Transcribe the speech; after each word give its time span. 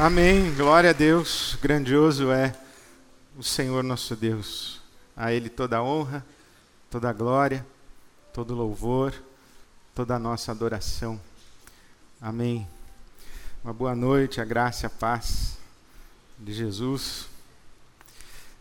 Amém. 0.00 0.54
Glória 0.54 0.90
a 0.90 0.92
Deus. 0.92 1.58
Grandioso 1.60 2.30
é 2.30 2.54
o 3.36 3.42
Senhor 3.42 3.82
nosso 3.82 4.14
Deus. 4.14 4.80
A 5.16 5.32
Ele 5.32 5.48
toda 5.48 5.78
a 5.78 5.82
honra, 5.82 6.24
toda 6.88 7.10
a 7.10 7.12
glória, 7.12 7.66
todo 8.32 8.52
o 8.52 8.56
louvor, 8.56 9.12
toda 9.96 10.14
a 10.14 10.18
nossa 10.20 10.52
adoração. 10.52 11.20
Amém. 12.20 12.64
Uma 13.64 13.72
boa 13.72 13.96
noite, 13.96 14.40
a 14.40 14.44
graça 14.44 14.86
e 14.86 14.86
a 14.86 14.90
paz 14.90 15.58
de 16.38 16.52
Jesus. 16.52 17.26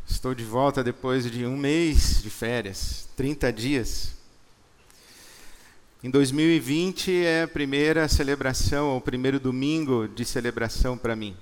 Estou 0.08 0.34
de 0.34 0.44
volta 0.44 0.84
depois 0.84 1.30
de 1.30 1.46
um 1.46 1.56
mês 1.56 2.20
de 2.24 2.32
férias, 2.32 3.08
30 3.16 3.54
dias. 3.54 4.17
Em 6.08 6.10
2020 6.10 7.26
é 7.26 7.44
a 7.44 7.48
primeira 7.50 8.08
celebração, 8.08 8.96
o 8.96 9.02
primeiro 9.02 9.42
domingo 9.42 10.08
de 10.08 10.24
celebração 10.24 10.98
para 10.98 11.18
mim. 11.18 11.36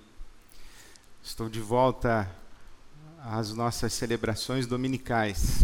Estou 1.24 1.48
de 1.48 1.60
volta 1.60 2.28
às 3.24 3.54
nossas 3.54 3.94
celebrações 3.94 4.66
dominicais. 4.66 5.64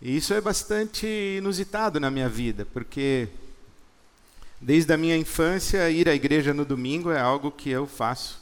E 0.00 0.16
isso 0.16 0.32
é 0.32 0.40
bastante 0.40 1.04
inusitado 1.36 1.98
na 1.98 2.12
minha 2.12 2.28
vida, 2.28 2.64
porque 2.64 3.26
desde 4.60 4.92
a 4.92 4.96
minha 4.96 5.16
infância 5.16 5.90
ir 5.90 6.08
à 6.08 6.14
igreja 6.14 6.54
no 6.54 6.64
domingo 6.64 7.10
é 7.10 7.20
algo 7.20 7.50
que 7.50 7.70
eu 7.70 7.88
faço. 7.88 8.40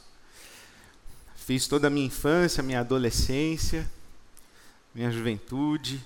Fiz 1.35 1.67
toda 1.67 1.87
a 1.87 1.89
minha 1.89 2.05
infância, 2.05 2.61
minha 2.61 2.81
adolescência, 2.81 3.89
minha 4.93 5.09
juventude, 5.09 5.99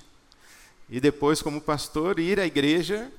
e 0.89 0.99
depois, 0.99 1.41
como 1.41 1.59
pastor, 1.59 2.19
ir 2.19 2.39
à 2.39 2.45
igreja 2.45 3.11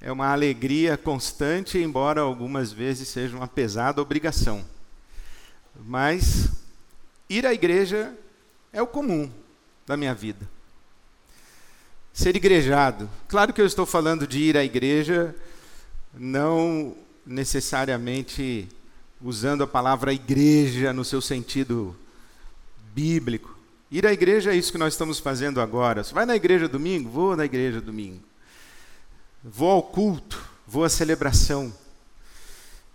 é 0.00 0.10
uma 0.10 0.28
alegria 0.28 0.96
constante, 0.96 1.78
embora 1.78 2.22
algumas 2.22 2.72
vezes 2.72 3.08
seja 3.08 3.36
uma 3.36 3.48
pesada 3.48 4.00
obrigação. 4.00 4.64
Mas 5.84 6.48
ir 7.28 7.44
à 7.44 7.52
igreja 7.52 8.16
é 8.72 8.80
o 8.80 8.86
comum 8.86 9.30
da 9.86 9.96
minha 9.96 10.14
vida. 10.14 10.48
Ser 12.12 12.34
igrejado. 12.34 13.10
Claro 13.28 13.52
que 13.52 13.60
eu 13.60 13.66
estou 13.66 13.84
falando 13.84 14.26
de 14.26 14.38
ir 14.38 14.56
à 14.56 14.64
igreja, 14.64 15.34
não 16.14 16.96
necessariamente 17.26 18.68
usando 19.20 19.62
a 19.62 19.66
palavra 19.66 20.14
igreja 20.14 20.92
no 20.92 21.04
seu 21.04 21.20
sentido 21.20 21.94
bíblico. 22.94 23.59
Ir 23.90 24.06
à 24.06 24.12
igreja 24.12 24.52
é 24.52 24.56
isso 24.56 24.70
que 24.70 24.78
nós 24.78 24.94
estamos 24.94 25.18
fazendo 25.18 25.60
agora. 25.60 26.04
Você 26.04 26.14
vai 26.14 26.24
na 26.24 26.36
igreja 26.36 26.68
domingo? 26.68 27.10
Vou 27.10 27.34
na 27.34 27.44
igreja 27.44 27.80
domingo. 27.80 28.22
Vou 29.42 29.68
ao 29.68 29.82
culto, 29.82 30.40
vou 30.64 30.84
à 30.84 30.88
celebração. 30.88 31.72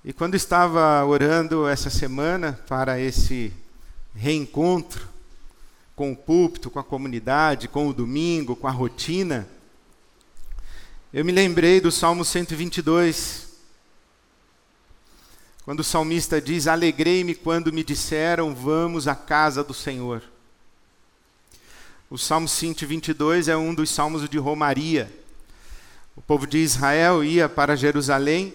E 0.05 0.13
quando 0.13 0.35
estava 0.35 1.03
orando 1.03 1.67
essa 1.67 1.89
semana 1.89 2.57
para 2.69 2.97
esse 2.97 3.51
reencontro 4.15 5.09
com 5.97 6.13
o 6.13 6.15
púlpito, 6.15 6.69
com 6.69 6.79
a 6.79 6.83
comunidade, 6.83 7.67
com 7.67 7.89
o 7.89 7.93
domingo, 7.93 8.55
com 8.55 8.67
a 8.67 8.71
rotina, 8.71 9.45
eu 11.11 11.25
me 11.25 11.31
lembrei 11.33 11.81
do 11.81 11.91
Salmo 11.91 12.23
122. 12.23 13.49
Quando 15.65 15.81
o 15.81 15.83
salmista 15.83 16.39
diz: 16.39 16.67
Alegrei-me 16.67 17.35
quando 17.35 17.73
me 17.73 17.83
disseram, 17.83 18.55
vamos 18.55 19.09
à 19.09 19.15
casa 19.15 19.61
do 19.61 19.73
Senhor. 19.73 20.23
O 22.07 22.19
Salmo 22.19 22.47
122 22.47 23.47
é 23.47 23.57
um 23.57 23.73
dos 23.73 23.89
salmos 23.89 24.29
de 24.29 24.37
Romaria. 24.37 25.11
O 26.15 26.21
povo 26.21 26.45
de 26.45 26.59
Israel 26.59 27.23
ia 27.23 27.49
para 27.49 27.75
Jerusalém 27.75 28.53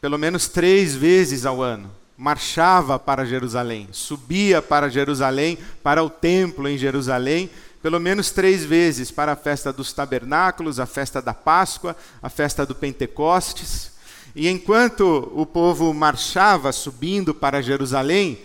pelo 0.00 0.18
menos 0.18 0.46
três 0.46 0.94
vezes 0.94 1.46
ao 1.46 1.62
ano. 1.62 1.90
Marchava 2.16 2.98
para 2.98 3.24
Jerusalém, 3.24 3.88
subia 3.92 4.60
para 4.60 4.90
Jerusalém, 4.90 5.56
para 5.82 6.02
o 6.02 6.10
templo 6.10 6.68
em 6.68 6.76
Jerusalém, 6.76 7.48
pelo 7.80 7.98
menos 7.98 8.30
três 8.30 8.64
vezes 8.64 9.10
para 9.10 9.32
a 9.32 9.36
festa 9.36 9.72
dos 9.72 9.92
tabernáculos, 9.92 10.78
a 10.78 10.86
festa 10.86 11.22
da 11.22 11.32
Páscoa, 11.32 11.96
a 12.20 12.28
festa 12.28 12.66
do 12.66 12.74
Pentecostes. 12.74 13.92
E 14.34 14.48
enquanto 14.48 15.32
o 15.34 15.46
povo 15.46 15.94
marchava 15.94 16.72
subindo 16.72 17.32
para 17.32 17.62
Jerusalém, 17.62 18.38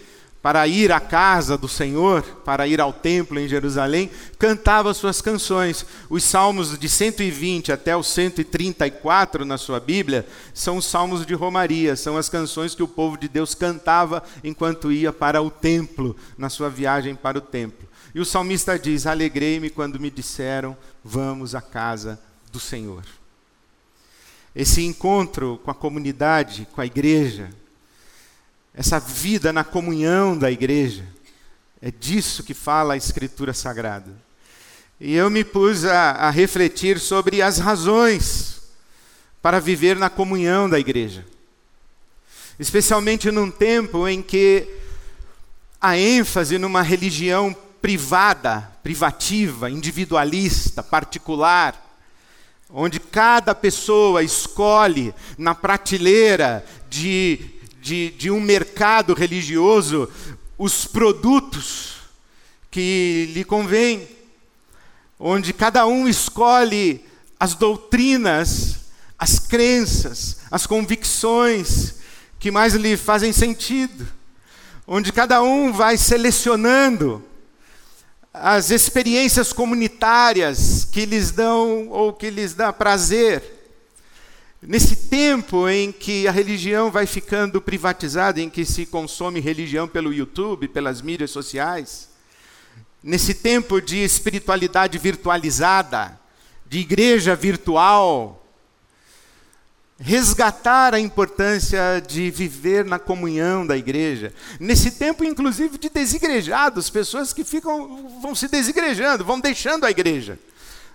para 0.43 0.67
ir 0.67 0.91
à 0.91 0.99
casa 0.99 1.57
do 1.57 1.69
Senhor, 1.69 2.21
para 2.43 2.67
ir 2.67 2.81
ao 2.81 2.91
templo 2.91 3.39
em 3.39 3.47
Jerusalém, 3.47 4.11
cantava 4.37 4.93
suas 4.93 5.21
canções. 5.21 5.85
Os 6.09 6.25
salmos 6.25 6.77
de 6.77 6.89
120 6.89 7.71
até 7.71 7.95
o 7.95 8.03
134 8.03 9.45
na 9.45 9.57
sua 9.57 9.79
Bíblia 9.79 10.27
são 10.53 10.75
os 10.75 10.85
salmos 10.85 11.25
de 11.25 11.33
Romaria, 11.33 11.95
são 11.95 12.17
as 12.17 12.27
canções 12.27 12.75
que 12.75 12.83
o 12.83 12.87
povo 12.89 13.17
de 13.17 13.29
Deus 13.29 13.55
cantava 13.55 14.21
enquanto 14.43 14.91
ia 14.91 15.13
para 15.13 15.41
o 15.41 15.49
templo, 15.49 16.13
na 16.37 16.49
sua 16.49 16.69
viagem 16.69 17.15
para 17.15 17.37
o 17.37 17.41
templo. 17.41 17.87
E 18.13 18.19
o 18.19 18.25
salmista 18.25 18.77
diz: 18.77 19.07
Alegrei-me 19.07 19.69
quando 19.69 19.97
me 19.97 20.11
disseram, 20.11 20.75
vamos 21.01 21.55
à 21.55 21.61
casa 21.61 22.19
do 22.51 22.59
Senhor. 22.59 23.05
Esse 24.53 24.83
encontro 24.83 25.57
com 25.63 25.71
a 25.71 25.75
comunidade, 25.75 26.67
com 26.73 26.81
a 26.81 26.85
igreja, 26.85 27.49
essa 28.73 28.99
vida 28.99 29.53
na 29.53 29.63
comunhão 29.63 30.37
da 30.37 30.49
igreja. 30.51 31.05
É 31.81 31.91
disso 31.91 32.43
que 32.43 32.53
fala 32.53 32.93
a 32.93 32.97
Escritura 32.97 33.53
Sagrada. 33.53 34.11
E 34.99 35.13
eu 35.13 35.29
me 35.29 35.43
pus 35.43 35.85
a, 35.85 36.11
a 36.11 36.29
refletir 36.29 36.99
sobre 36.99 37.41
as 37.41 37.57
razões 37.59 38.61
para 39.41 39.59
viver 39.59 39.97
na 39.97 40.09
comunhão 40.09 40.69
da 40.69 40.79
igreja. 40.79 41.25
Especialmente 42.57 43.29
num 43.29 43.51
tempo 43.51 44.07
em 44.07 44.21
que 44.21 44.67
a 45.81 45.97
ênfase 45.97 46.57
numa 46.57 46.81
religião 46.81 47.55
privada, 47.81 48.71
privativa, 48.81 49.69
individualista, 49.69 50.81
particular, 50.81 51.77
onde 52.69 52.99
cada 52.99 53.53
pessoa 53.53 54.23
escolhe 54.23 55.13
na 55.37 55.53
prateleira 55.53 56.65
de 56.89 57.52
de, 57.83 58.11
de 58.11 58.31
um 58.31 58.39
mercado 58.39 59.13
religioso 59.13 60.09
os 60.57 60.85
produtos 60.85 61.95
que 62.71 63.29
lhe 63.33 63.43
convém, 63.43 64.07
onde 65.19 65.51
cada 65.51 65.85
um 65.85 66.07
escolhe 66.07 67.03
as 67.37 67.55
doutrinas, 67.55 68.79
as 69.19 69.37
crenças, 69.37 70.37
as 70.49 70.65
convicções 70.65 71.95
que 72.39 72.49
mais 72.49 72.73
lhe 72.73 72.95
fazem 72.95 73.33
sentido, 73.33 74.07
onde 74.87 75.11
cada 75.11 75.43
um 75.43 75.73
vai 75.73 75.97
selecionando 75.97 77.21
as 78.33 78.71
experiências 78.71 79.51
comunitárias 79.51 80.85
que 80.85 81.05
lhes 81.05 81.31
dão 81.31 81.89
ou 81.89 82.13
que 82.13 82.29
lhes 82.29 82.53
dá 82.53 82.71
prazer. 82.71 83.62
Nesse 84.65 84.95
tempo 84.95 85.67
em 85.67 85.91
que 85.91 86.25
a 86.25 86.31
religião 86.31 86.89
vai 86.89 87.05
ficando 87.05 87.61
privatizada, 87.61 88.39
em 88.39 88.49
que 88.49 88.63
se 88.63 88.85
consome 88.85 89.41
religião 89.41 89.89
pelo 89.89 90.13
YouTube, 90.13 90.69
pelas 90.69 91.01
mídias 91.01 91.31
sociais, 91.31 92.09
nesse 93.03 93.33
tempo 93.33 93.81
de 93.81 93.97
espiritualidade 93.97 94.97
virtualizada, 94.97 96.17
de 96.65 96.79
igreja 96.79 97.35
virtual, 97.35 98.41
resgatar 99.99 100.93
a 100.93 100.99
importância 100.99 102.01
de 102.07 102.31
viver 102.31 102.85
na 102.85 102.97
comunhão 102.97 103.67
da 103.67 103.75
igreja. 103.75 104.33
Nesse 104.61 104.91
tempo, 104.91 105.25
inclusive, 105.25 105.77
de 105.77 105.89
desigrejados, 105.89 106.89
pessoas 106.89 107.33
que 107.33 107.43
ficam, 107.43 108.19
vão 108.21 108.33
se 108.33 108.47
desigrejando, 108.47 109.25
vão 109.25 109.41
deixando 109.41 109.85
a 109.85 109.91
igreja 109.91 110.39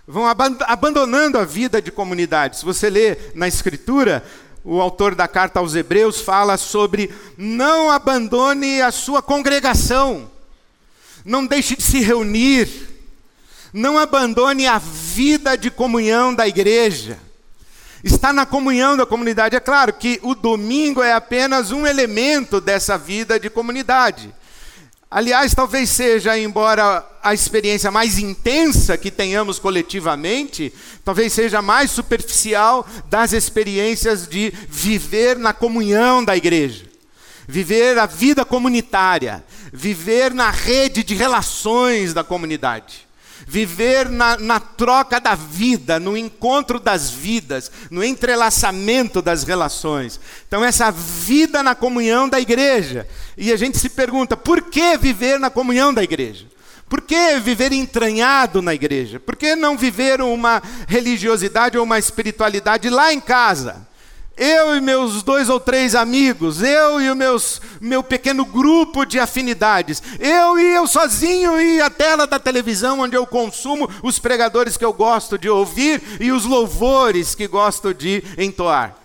vão 0.09 0.25
abandonando 0.25 1.37
a 1.37 1.45
vida 1.45 1.79
de 1.79 1.91
comunidade. 1.91 2.57
Se 2.57 2.65
você 2.65 2.89
lê 2.89 3.15
na 3.35 3.47
Escritura, 3.47 4.25
o 4.63 4.81
autor 4.81 5.13
da 5.13 5.27
carta 5.27 5.59
aos 5.59 5.75
Hebreus 5.75 6.19
fala 6.19 6.57
sobre 6.57 7.13
não 7.37 7.91
abandone 7.91 8.81
a 8.81 8.91
sua 8.91 9.21
congregação, 9.21 10.27
não 11.23 11.45
deixe 11.45 11.75
de 11.75 11.83
se 11.83 11.99
reunir, 11.99 12.89
não 13.71 13.99
abandone 13.99 14.65
a 14.65 14.79
vida 14.79 15.55
de 15.55 15.69
comunhão 15.69 16.33
da 16.33 16.47
igreja. 16.47 17.19
Está 18.03 18.33
na 18.33 18.47
comunhão 18.47 18.97
da 18.97 19.05
comunidade. 19.05 19.55
É 19.55 19.59
claro 19.59 19.93
que 19.93 20.19
o 20.23 20.33
domingo 20.33 21.03
é 21.03 21.13
apenas 21.13 21.69
um 21.69 21.85
elemento 21.85 22.59
dessa 22.59 22.97
vida 22.97 23.39
de 23.39 23.47
comunidade. 23.47 24.33
Aliás, 25.11 25.55
talvez 25.55 25.89
seja, 25.89 26.37
embora 26.37 27.03
a 27.23 27.33
experiência 27.33 27.89
mais 27.89 28.19
intensa 28.19 28.95
que 28.95 29.09
tenhamos 29.09 29.57
coletivamente, 29.57 30.71
talvez 31.03 31.33
seja 31.33 31.63
mais 31.63 31.89
superficial 31.89 32.87
das 33.09 33.33
experiências 33.33 34.27
de 34.27 34.53
viver 34.69 35.35
na 35.39 35.51
comunhão 35.51 36.23
da 36.23 36.37
igreja, 36.37 36.85
viver 37.47 37.97
a 37.97 38.05
vida 38.05 38.45
comunitária, 38.45 39.43
viver 39.73 40.31
na 40.31 40.51
rede 40.51 41.03
de 41.03 41.15
relações 41.15 42.13
da 42.13 42.23
comunidade. 42.23 43.08
Viver 43.47 44.09
na, 44.09 44.37
na, 44.37 44.59
troca 44.59 45.19
da 45.19 45.35
vida, 45.35 45.99
no 45.99 46.17
encontro 46.17 46.79
das 46.79 47.09
vidas, 47.09 47.71
no 47.89 48.03
entrelaçamento 48.03 49.21
das 49.21 49.43
relações. 49.43 50.19
Então, 50.47 50.63
essa 50.63 50.91
vida 50.91 51.61
na 51.63 51.75
comunhão 51.75 52.27
da 52.27 52.39
igreja. 52.39 53.07
E 53.37 53.51
a 53.51 53.57
gente 53.57 53.77
se 53.77 53.89
pergunta: 53.89 54.37
por 54.37 54.63
que 54.63 54.97
viver 54.97 55.39
na 55.39 55.49
comunhão 55.49 55.93
da 55.93 56.03
igreja? 56.03 56.45
Por 56.89 57.01
que 57.01 57.39
viver 57.39 57.71
entranhado 57.71 58.63
na 58.63 58.73
igreja? 58.73 59.19
Por 59.19 59.35
que 59.35 59.55
não 59.55 59.77
viver 59.77 60.21
uma 60.21 60.61
religiosidade 60.87 61.77
ou 61.77 61.83
uma 61.83 61.99
espiritualidade 61.99 62.89
lá 62.89 63.13
em 63.13 63.21
casa? 63.21 63.87
Eu 64.39 64.75
e 64.75 64.79
meus 64.79 65.21
dois 65.21 65.49
ou 65.49 65.59
três 65.59 65.93
amigos, 65.93 66.63
eu 66.63 67.01
e 67.01 67.11
o 67.11 67.15
meu 67.81 68.01
pequeno 68.01 68.45
grupo 68.45 69.05
de 69.05 69.19
afinidades, 69.19 70.01
eu 70.17 70.57
e 70.57 70.75
eu 70.75 70.87
sozinho 70.87 71.59
e 71.61 71.81
a 71.81 71.89
tela 71.89 72.25
da 72.25 72.39
televisão 72.39 73.01
onde 73.01 73.17
eu 73.17 73.27
consumo 73.27 73.89
os 74.01 74.17
pregadores 74.17 74.77
que 74.77 74.85
eu 74.85 74.93
gosto 74.93 75.37
de 75.37 75.49
ouvir 75.49 76.01
e 76.21 76.31
os 76.31 76.45
louvores 76.45 77.35
que 77.35 77.47
gosto 77.47 77.93
de 77.93 78.23
entoar. 78.37 78.95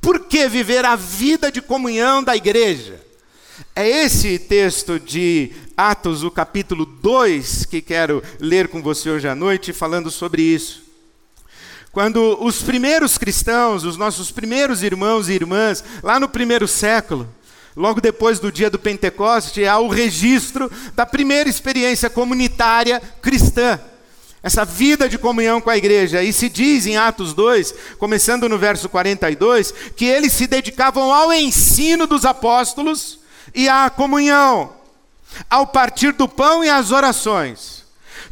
Por 0.00 0.20
que 0.20 0.48
viver 0.48 0.84
a 0.84 0.94
vida 0.94 1.50
de 1.50 1.60
comunhão 1.60 2.22
da 2.22 2.36
igreja? 2.36 3.00
É 3.74 3.88
esse 3.88 4.38
texto 4.38 5.00
de 5.00 5.50
Atos, 5.76 6.22
o 6.22 6.30
capítulo 6.30 6.86
2, 6.86 7.64
que 7.64 7.80
quero 7.80 8.22
ler 8.38 8.68
com 8.68 8.80
você 8.80 9.10
hoje 9.10 9.26
à 9.26 9.34
noite, 9.34 9.72
falando 9.72 10.10
sobre 10.10 10.42
isso. 10.42 10.83
Quando 11.94 12.36
os 12.40 12.60
primeiros 12.60 13.16
cristãos, 13.16 13.84
os 13.84 13.96
nossos 13.96 14.32
primeiros 14.32 14.82
irmãos 14.82 15.28
e 15.28 15.32
irmãs, 15.32 15.84
lá 16.02 16.18
no 16.18 16.28
primeiro 16.28 16.66
século, 16.66 17.28
logo 17.76 18.00
depois 18.00 18.40
do 18.40 18.50
dia 18.50 18.68
do 18.68 18.80
Pentecoste, 18.80 19.64
há 19.64 19.78
o 19.78 19.86
registro 19.86 20.68
da 20.96 21.06
primeira 21.06 21.48
experiência 21.48 22.10
comunitária 22.10 23.00
cristã. 23.22 23.78
Essa 24.42 24.64
vida 24.64 25.08
de 25.08 25.16
comunhão 25.16 25.60
com 25.60 25.70
a 25.70 25.76
igreja. 25.76 26.20
E 26.20 26.32
se 26.32 26.48
diz 26.48 26.84
em 26.84 26.96
Atos 26.96 27.32
2, 27.32 27.72
começando 27.96 28.48
no 28.48 28.58
verso 28.58 28.88
42, 28.88 29.72
que 29.96 30.04
eles 30.04 30.32
se 30.32 30.48
dedicavam 30.48 31.14
ao 31.14 31.32
ensino 31.32 32.08
dos 32.08 32.24
apóstolos 32.24 33.20
e 33.54 33.68
à 33.68 33.88
comunhão, 33.88 34.72
ao 35.48 35.68
partir 35.68 36.12
do 36.12 36.28
pão 36.28 36.64
e 36.64 36.68
às 36.68 36.90
orações. 36.90 37.84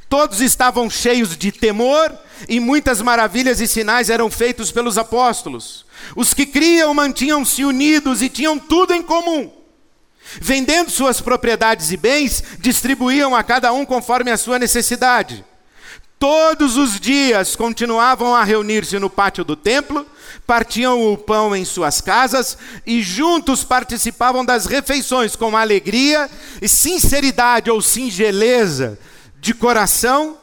Todos 0.09 0.41
estavam 0.41 0.91
cheios 0.91 1.37
de 1.37 1.53
temor 1.53 2.13
e 2.49 2.61
muitas 2.61 3.01
maravilhas 3.01 3.61
e 3.61 3.67
sinais 3.67 4.11
eram 4.11 4.31
feitos 4.31 4.71
pelos 4.71 4.99
apóstolos. 4.99 5.85
Os 6.17 6.35
que 6.35 6.47
criam 6.47 6.93
mantinham-se 6.95 7.65
unidos 7.65 8.23
e 8.23 8.29
tinham 8.29 8.59
tudo 8.59 8.93
em 8.93 9.03
comum. 9.03 9.51
Vendendo 10.41 10.91
suas 10.91 11.21
propriedades 11.21 11.91
e 11.91 11.97
bens, 11.97 12.43
distribuíam 12.59 13.35
a 13.35 13.43
cada 13.43 13.73
um 13.73 13.85
conforme 13.85 14.31
a 14.31 14.37
sua 14.37 14.59
necessidade. 14.59 15.45
Todos 16.19 16.77
os 16.77 17.01
dias 17.01 17.57
continuavam 17.57 18.35
a 18.35 18.45
reunir-se 18.45 18.97
no 18.99 19.11
pátio 19.11 19.43
do 19.43 19.57
templo, 19.57 20.07
partiam 20.47 21.13
o 21.13 21.19
pão 21.19 21.55
em 21.55 21.65
suas 21.65 22.01
casas 22.01 22.57
e 22.87 23.03
juntos 23.03 23.65
participavam 23.65 24.45
das 24.45 24.65
refeições 24.65 25.35
com 25.35 25.57
alegria 25.57 26.31
e 26.61 26.69
sinceridade 26.69 27.71
ou 27.71 27.83
singeleza 27.83 28.99
de 29.41 29.53
coração, 29.53 30.39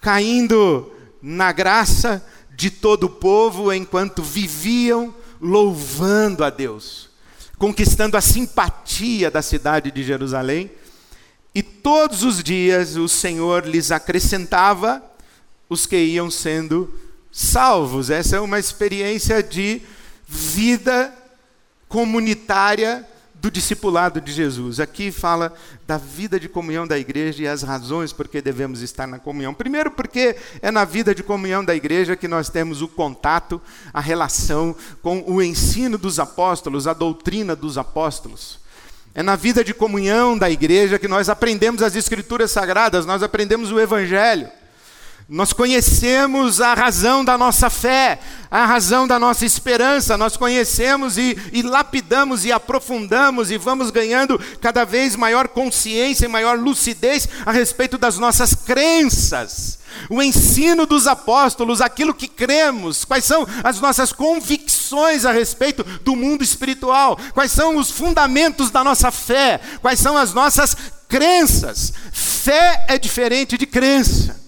caindo 0.00 0.91
na 1.22 1.52
graça 1.52 2.24
de 2.50 2.70
todo 2.70 3.04
o 3.04 3.10
povo 3.10 3.72
enquanto 3.72 4.22
viviam 4.22 5.14
louvando 5.40 6.44
a 6.44 6.50
Deus, 6.50 7.08
conquistando 7.56 8.16
a 8.16 8.20
simpatia 8.20 9.30
da 9.30 9.40
cidade 9.40 9.90
de 9.90 10.02
Jerusalém. 10.02 10.70
E 11.54 11.62
todos 11.62 12.22
os 12.22 12.42
dias 12.42 12.96
o 12.96 13.08
Senhor 13.08 13.66
lhes 13.66 13.90
acrescentava 13.90 15.02
os 15.68 15.86
que 15.86 15.96
iam 15.96 16.30
sendo 16.30 16.92
salvos. 17.30 18.10
Essa 18.10 18.36
é 18.36 18.40
uma 18.40 18.58
experiência 18.58 19.42
de 19.42 19.82
vida 20.26 21.12
comunitária 21.88 23.06
do 23.42 23.50
discipulado 23.50 24.20
de 24.20 24.30
Jesus. 24.30 24.78
Aqui 24.78 25.10
fala 25.10 25.52
da 25.84 25.98
vida 25.98 26.38
de 26.38 26.48
comunhão 26.48 26.86
da 26.86 26.96
igreja 26.96 27.42
e 27.42 27.48
as 27.48 27.64
razões 27.64 28.12
por 28.12 28.28
que 28.28 28.40
devemos 28.40 28.82
estar 28.82 29.04
na 29.04 29.18
comunhão. 29.18 29.52
Primeiro, 29.52 29.90
porque 29.90 30.36
é 30.62 30.70
na 30.70 30.84
vida 30.84 31.12
de 31.12 31.24
comunhão 31.24 31.64
da 31.64 31.74
igreja 31.74 32.14
que 32.14 32.28
nós 32.28 32.48
temos 32.48 32.82
o 32.82 32.86
contato, 32.86 33.60
a 33.92 34.00
relação 34.00 34.76
com 35.02 35.24
o 35.26 35.42
ensino 35.42 35.98
dos 35.98 36.20
apóstolos, 36.20 36.86
a 36.86 36.92
doutrina 36.92 37.56
dos 37.56 37.76
apóstolos. 37.76 38.60
É 39.12 39.24
na 39.24 39.34
vida 39.34 39.64
de 39.64 39.74
comunhão 39.74 40.38
da 40.38 40.48
igreja 40.48 40.96
que 40.96 41.08
nós 41.08 41.28
aprendemos 41.28 41.82
as 41.82 41.96
escrituras 41.96 42.52
sagradas, 42.52 43.04
nós 43.04 43.24
aprendemos 43.24 43.72
o 43.72 43.80
evangelho. 43.80 44.48
Nós 45.28 45.52
conhecemos 45.52 46.60
a 46.60 46.74
razão 46.74 47.24
da 47.24 47.38
nossa 47.38 47.70
fé, 47.70 48.18
a 48.50 48.66
razão 48.66 49.06
da 49.06 49.18
nossa 49.18 49.46
esperança, 49.46 50.18
nós 50.18 50.36
conhecemos 50.36 51.16
e, 51.16 51.38
e, 51.52 51.62
lapidamos 51.62 52.44
e 52.44 52.52
aprofundamos 52.52 53.50
e 53.50 53.56
vamos 53.56 53.90
ganhando 53.90 54.38
cada 54.60 54.84
vez 54.84 55.16
maior 55.16 55.48
consciência 55.48 56.26
e 56.26 56.28
maior 56.28 56.58
lucidez 56.58 57.28
a 57.46 57.52
respeito 57.52 57.96
das 57.96 58.18
nossas 58.18 58.54
crenças. 58.54 59.78
O 60.10 60.22
ensino 60.22 60.86
dos 60.86 61.06
apóstolos, 61.06 61.80
aquilo 61.80 62.14
que 62.14 62.28
cremos, 62.28 63.04
quais 63.04 63.24
são 63.24 63.46
as 63.62 63.80
nossas 63.80 64.12
convicções 64.12 65.24
a 65.24 65.32
respeito 65.32 65.84
do 66.02 66.16
mundo 66.16 66.42
espiritual, 66.42 67.18
quais 67.32 67.52
são 67.52 67.76
os 67.76 67.90
fundamentos 67.90 68.70
da 68.70 68.82
nossa 68.82 69.10
fé, 69.10 69.60
quais 69.80 70.00
são 70.00 70.16
as 70.16 70.34
nossas 70.34 70.76
crenças. 71.08 71.92
Fé 72.12 72.86
é 72.88 72.98
diferente 72.98 73.56
de 73.56 73.66
crença. 73.66 74.41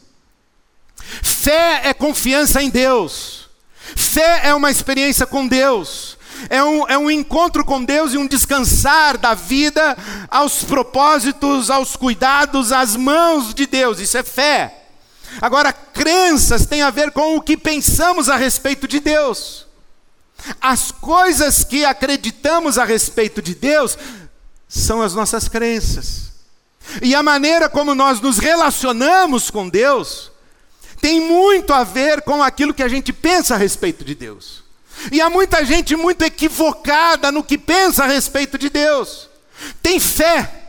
Fé 1.23 1.83
é 1.85 1.95
confiança 1.95 2.62
em 2.62 2.71
Deus. 2.71 3.49
Fé 3.97 4.41
é 4.45 4.55
uma 4.55 4.71
experiência 4.71 5.27
com 5.27 5.47
Deus. 5.47 6.17
É 6.51 6.62
um, 6.62 6.89
é 6.89 6.99
um 6.99 7.11
encontro 7.11 7.65
com 7.65 7.85
Deus 7.85 8.12
e 8.12 8.19
um 8.19 8.27
descansar 8.27 9.17
da 9.17 9.35
vida 9.35 9.97
aos 10.29 10.65
propósitos, 10.65 11.71
aos 11.71 11.97
cuidados, 11.97 12.73
às 12.73 12.97
mãos 12.97 13.55
de 13.55 13.67
Deus. 13.67 14.01
Isso 14.01 14.19
é 14.19 14.23
fé. 14.23 14.83
Agora, 15.41 15.73
crenças 15.73 16.67
têm 16.67 16.83
a 16.83 16.91
ver 16.91 17.11
com 17.11 17.37
o 17.37 17.43
que 17.43 17.56
pensamos 17.56 18.29
a 18.29 18.37
respeito 18.37 18.87
de 18.87 19.01
Deus. 19.01 19.67
As 20.61 20.91
coisas 20.91 21.65
que 21.65 21.85
acreditamos 21.85 22.79
a 22.79 22.85
respeito 22.85 23.41
de 23.41 23.55
Deus 23.55 23.97
são 24.69 25.01
as 25.01 25.15
nossas 25.15 25.49
crenças. 25.49 26.33
E 27.01 27.15
a 27.15 27.23
maneira 27.23 27.69
como 27.69 27.95
nós 27.95 28.21
nos 28.21 28.39
relacionamos 28.39 29.51
com 29.51 29.69
Deus 29.69 30.33
tem 31.05 31.21
muito 31.21 31.71
a 31.75 31.85
ver 31.85 32.23
com 32.23 32.43
aquilo 32.43 32.73
que 32.73 32.83
a 32.83 32.89
gente 32.89 33.12
pensa 33.12 33.55
a 33.55 33.59
respeito 33.59 34.03
de 34.03 34.15
Deus. 34.15 34.65
E 35.12 35.21
há 35.21 35.29
muita 35.29 35.62
gente 35.62 35.95
muito 35.95 36.23
equivocada 36.23 37.31
no 37.31 37.45
que 37.45 37.59
pensa 37.59 38.05
a 38.05 38.06
respeito 38.06 38.56
de 38.56 38.71
Deus. 38.71 39.29
Tem 39.83 40.01
fé, 40.01 40.64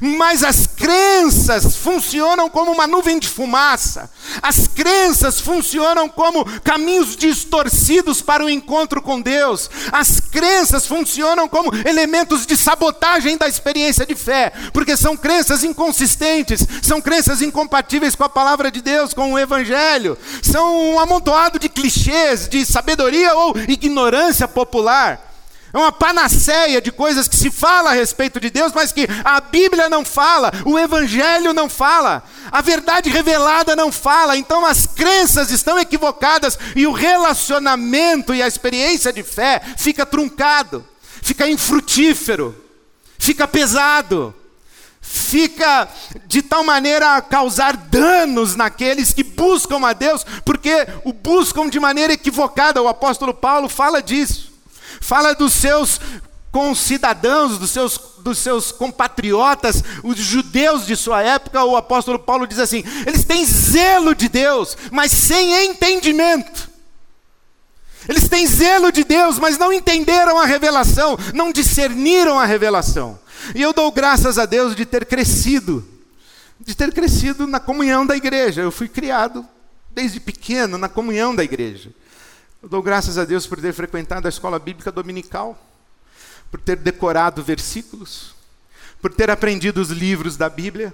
mas 0.00 0.42
as 0.44 0.66
crenças 0.66 1.76
funcionam 1.76 2.48
como 2.48 2.72
uma 2.72 2.86
nuvem 2.86 3.18
de 3.18 3.28
fumaça. 3.28 4.10
As 4.42 4.66
crenças 4.66 5.40
funcionam 5.40 6.08
como 6.08 6.44
caminhos 6.60 7.16
distorcidos 7.16 8.20
para 8.20 8.44
o 8.44 8.50
encontro 8.50 9.02
com 9.02 9.20
Deus. 9.20 9.70
As 9.92 10.20
crenças 10.20 10.86
funcionam 10.86 11.48
como 11.48 11.72
elementos 11.86 12.46
de 12.46 12.56
sabotagem 12.56 13.36
da 13.36 13.48
experiência 13.48 14.06
de 14.06 14.14
fé, 14.14 14.52
porque 14.72 14.96
são 14.96 15.16
crenças 15.16 15.64
inconsistentes, 15.64 16.66
são 16.82 17.00
crenças 17.00 17.42
incompatíveis 17.42 18.14
com 18.14 18.24
a 18.24 18.28
palavra 18.28 18.70
de 18.70 18.80
Deus, 18.80 19.12
com 19.12 19.32
o 19.32 19.38
evangelho. 19.38 20.16
São 20.42 20.92
um 20.92 21.00
amontoado 21.00 21.58
de 21.58 21.68
clichês, 21.68 22.48
de 22.48 22.64
sabedoria 22.64 23.34
ou 23.34 23.56
ignorância 23.68 24.46
popular. 24.46 25.27
É 25.78 25.80
uma 25.80 25.92
panaceia 25.92 26.80
de 26.80 26.90
coisas 26.90 27.28
que 27.28 27.36
se 27.36 27.52
fala 27.52 27.90
a 27.90 27.94
respeito 27.94 28.40
de 28.40 28.50
Deus, 28.50 28.72
mas 28.74 28.90
que 28.90 29.06
a 29.24 29.40
Bíblia 29.40 29.88
não 29.88 30.04
fala, 30.04 30.50
o 30.64 30.76
Evangelho 30.76 31.52
não 31.52 31.68
fala, 31.68 32.24
a 32.50 32.60
verdade 32.60 33.08
revelada 33.08 33.76
não 33.76 33.92
fala. 33.92 34.36
Então 34.36 34.66
as 34.66 34.88
crenças 34.88 35.52
estão 35.52 35.78
equivocadas 35.78 36.58
e 36.74 36.84
o 36.84 36.90
relacionamento 36.90 38.34
e 38.34 38.42
a 38.42 38.48
experiência 38.48 39.12
de 39.12 39.22
fé 39.22 39.62
fica 39.76 40.04
truncado, 40.04 40.84
fica 41.22 41.48
infrutífero, 41.48 42.60
fica 43.16 43.46
pesado, 43.46 44.34
fica 45.00 45.86
de 46.26 46.42
tal 46.42 46.64
maneira 46.64 47.14
a 47.14 47.22
causar 47.22 47.76
danos 47.76 48.56
naqueles 48.56 49.12
que 49.12 49.22
buscam 49.22 49.86
a 49.86 49.92
Deus, 49.92 50.26
porque 50.44 50.88
o 51.04 51.12
buscam 51.12 51.68
de 51.68 51.78
maneira 51.78 52.14
equivocada. 52.14 52.82
O 52.82 52.88
apóstolo 52.88 53.32
Paulo 53.32 53.68
fala 53.68 54.02
disso 54.02 54.47
fala 55.00 55.34
dos 55.34 55.52
seus 55.52 56.00
concidadãos, 56.50 57.58
dos 57.58 57.70
seus, 57.70 58.00
dos 58.20 58.38
seus 58.38 58.72
compatriotas, 58.72 59.82
os 60.02 60.16
judeus 60.16 60.86
de 60.86 60.96
sua 60.96 61.22
época, 61.22 61.64
o 61.64 61.76
apóstolo 61.76 62.18
Paulo 62.18 62.46
diz 62.46 62.58
assim: 62.58 62.82
eles 63.06 63.24
têm 63.24 63.44
zelo 63.44 64.14
de 64.14 64.28
Deus, 64.28 64.76
mas 64.90 65.12
sem 65.12 65.66
entendimento. 65.66 66.68
Eles 68.08 68.28
têm 68.28 68.46
zelo 68.46 68.90
de 68.90 69.04
Deus, 69.04 69.38
mas 69.38 69.58
não 69.58 69.72
entenderam 69.72 70.38
a 70.38 70.46
revelação, 70.46 71.18
não 71.34 71.52
discerniram 71.52 72.38
a 72.38 72.46
revelação. 72.46 73.18
E 73.54 73.60
eu 73.60 73.72
dou 73.72 73.92
graças 73.92 74.38
a 74.38 74.46
Deus 74.46 74.74
de 74.74 74.86
ter 74.86 75.04
crescido 75.04 75.86
de 76.68 76.74
ter 76.74 76.92
crescido 76.92 77.46
na 77.46 77.58
comunhão 77.58 78.04
da 78.04 78.14
igreja. 78.14 78.60
Eu 78.60 78.70
fui 78.70 78.88
criado 78.88 79.46
desde 79.90 80.20
pequeno 80.20 80.76
na 80.76 80.88
comunhão 80.88 81.34
da 81.34 81.42
igreja. 81.42 81.90
Eu 82.60 82.68
dou 82.68 82.82
graças 82.82 83.16
a 83.16 83.24
Deus 83.24 83.46
por 83.46 83.60
ter 83.60 83.72
frequentado 83.72 84.26
a 84.26 84.28
escola 84.28 84.58
bíblica 84.58 84.90
dominical, 84.90 85.56
por 86.50 86.60
ter 86.60 86.76
decorado 86.76 87.40
versículos, 87.40 88.34
por 89.00 89.14
ter 89.14 89.30
aprendido 89.30 89.80
os 89.80 89.90
livros 89.90 90.36
da 90.36 90.48
Bíblia, 90.48 90.92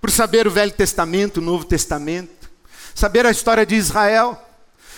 por 0.00 0.10
saber 0.10 0.48
o 0.48 0.50
Velho 0.50 0.72
Testamento, 0.72 1.36
o 1.36 1.40
Novo 1.40 1.64
Testamento, 1.64 2.50
saber 2.92 3.24
a 3.24 3.30
história 3.30 3.64
de 3.64 3.76
Israel, 3.76 4.36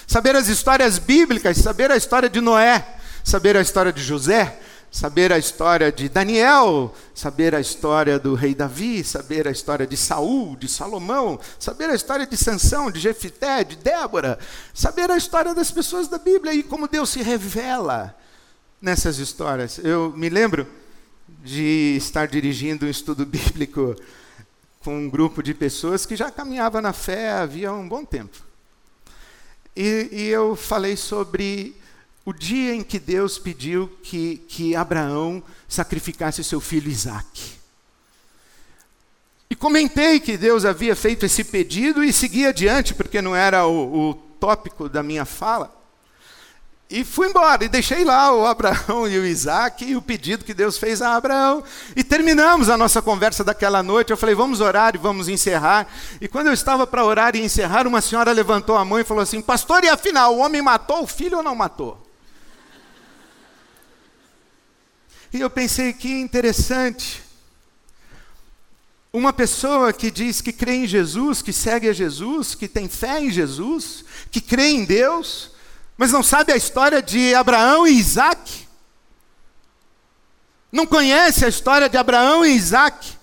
saber 0.06 0.34
as 0.34 0.48
histórias 0.48 0.98
bíblicas, 0.98 1.58
saber 1.58 1.90
a 1.90 1.96
história 1.96 2.30
de 2.30 2.40
Noé, 2.40 2.96
saber 3.22 3.54
a 3.54 3.60
história 3.60 3.92
de 3.92 4.02
José, 4.02 4.58
saber 4.96 5.30
a 5.30 5.36
história 5.36 5.92
de 5.92 6.08
Daniel, 6.08 6.90
saber 7.14 7.54
a 7.54 7.60
história 7.60 8.18
do 8.18 8.34
rei 8.34 8.54
Davi, 8.54 9.04
saber 9.04 9.46
a 9.46 9.50
história 9.50 9.86
de 9.86 9.94
Saul, 9.94 10.56
de 10.56 10.66
Salomão, 10.68 11.38
saber 11.58 11.90
a 11.90 11.94
história 11.94 12.26
de 12.26 12.34
Sansão, 12.34 12.90
de 12.90 12.98
Jefité, 12.98 13.62
de 13.62 13.76
Débora, 13.76 14.38
saber 14.72 15.10
a 15.10 15.16
história 15.18 15.54
das 15.54 15.70
pessoas 15.70 16.08
da 16.08 16.16
Bíblia 16.16 16.54
e 16.54 16.62
como 16.62 16.88
Deus 16.88 17.10
se 17.10 17.20
revela 17.20 18.16
nessas 18.80 19.18
histórias. 19.18 19.78
Eu 19.84 20.14
me 20.16 20.30
lembro 20.30 20.66
de 21.44 21.94
estar 21.98 22.26
dirigindo 22.26 22.86
um 22.86 22.88
estudo 22.88 23.26
bíblico 23.26 23.94
com 24.80 24.96
um 24.96 25.10
grupo 25.10 25.42
de 25.42 25.52
pessoas 25.52 26.06
que 26.06 26.16
já 26.16 26.30
caminhava 26.30 26.80
na 26.80 26.94
fé 26.94 27.32
havia 27.32 27.70
um 27.70 27.86
bom 27.86 28.02
tempo. 28.02 28.38
E, 29.76 30.08
e 30.10 30.22
eu 30.28 30.56
falei 30.56 30.96
sobre 30.96 31.76
o 32.26 32.32
dia 32.32 32.74
em 32.74 32.82
que 32.82 32.98
Deus 32.98 33.38
pediu 33.38 33.88
que, 34.02 34.38
que 34.48 34.74
Abraão 34.74 35.40
sacrificasse 35.68 36.42
seu 36.42 36.60
filho 36.60 36.90
Isaque. 36.90 37.52
E 39.48 39.54
comentei 39.54 40.18
que 40.18 40.36
Deus 40.36 40.64
havia 40.64 40.96
feito 40.96 41.24
esse 41.24 41.44
pedido 41.44 42.02
e 42.02 42.12
segui 42.12 42.44
adiante, 42.44 42.94
porque 42.94 43.22
não 43.22 43.36
era 43.36 43.64
o, 43.68 44.10
o 44.10 44.14
tópico 44.14 44.88
da 44.88 45.04
minha 45.04 45.24
fala. 45.24 45.72
E 46.90 47.04
fui 47.04 47.28
embora, 47.28 47.64
e 47.64 47.68
deixei 47.68 48.04
lá 48.04 48.32
o 48.32 48.44
Abraão 48.44 49.06
e 49.06 49.16
o 49.18 49.24
Isaac, 49.24 49.84
e 49.84 49.96
o 49.96 50.02
pedido 50.02 50.44
que 50.44 50.54
Deus 50.54 50.78
fez 50.78 51.00
a 51.00 51.14
Abraão. 51.14 51.62
E 51.94 52.02
terminamos 52.02 52.68
a 52.68 52.76
nossa 52.76 53.00
conversa 53.00 53.44
daquela 53.44 53.84
noite. 53.84 54.10
Eu 54.10 54.16
falei, 54.16 54.34
vamos 54.34 54.60
orar 54.60 54.96
e 54.96 54.98
vamos 54.98 55.28
encerrar. 55.28 55.86
E 56.20 56.26
quando 56.26 56.48
eu 56.48 56.52
estava 56.52 56.88
para 56.88 57.04
orar 57.04 57.36
e 57.36 57.40
encerrar, 57.40 57.86
uma 57.86 58.00
senhora 58.00 58.32
levantou 58.32 58.76
a 58.76 58.84
mão 58.84 58.98
e 58.98 59.04
falou 59.04 59.22
assim: 59.22 59.40
Pastor, 59.40 59.84
e 59.84 59.88
afinal, 59.88 60.34
o 60.34 60.38
homem 60.38 60.60
matou 60.60 61.04
o 61.04 61.06
filho 61.06 61.38
ou 61.38 61.42
não 61.42 61.54
matou? 61.54 62.05
E 65.32 65.40
eu 65.40 65.50
pensei 65.50 65.92
que 65.92 66.08
interessante. 66.08 67.22
Uma 69.12 69.32
pessoa 69.32 69.92
que 69.92 70.10
diz 70.10 70.40
que 70.40 70.52
crê 70.52 70.74
em 70.74 70.86
Jesus, 70.86 71.40
que 71.40 71.52
segue 71.52 71.88
a 71.88 71.92
Jesus, 71.92 72.54
que 72.54 72.68
tem 72.68 72.88
fé 72.88 73.20
em 73.20 73.30
Jesus, 73.30 74.04
que 74.30 74.40
crê 74.40 74.68
em 74.68 74.84
Deus, 74.84 75.50
mas 75.96 76.12
não 76.12 76.22
sabe 76.22 76.52
a 76.52 76.56
história 76.56 77.00
de 77.00 77.34
Abraão 77.34 77.86
e 77.86 77.92
Isaac, 77.92 78.66
não 80.70 80.86
conhece 80.86 81.44
a 81.44 81.48
história 81.48 81.88
de 81.88 81.96
Abraão 81.96 82.44
e 82.44 82.50
Isaac. 82.50 83.16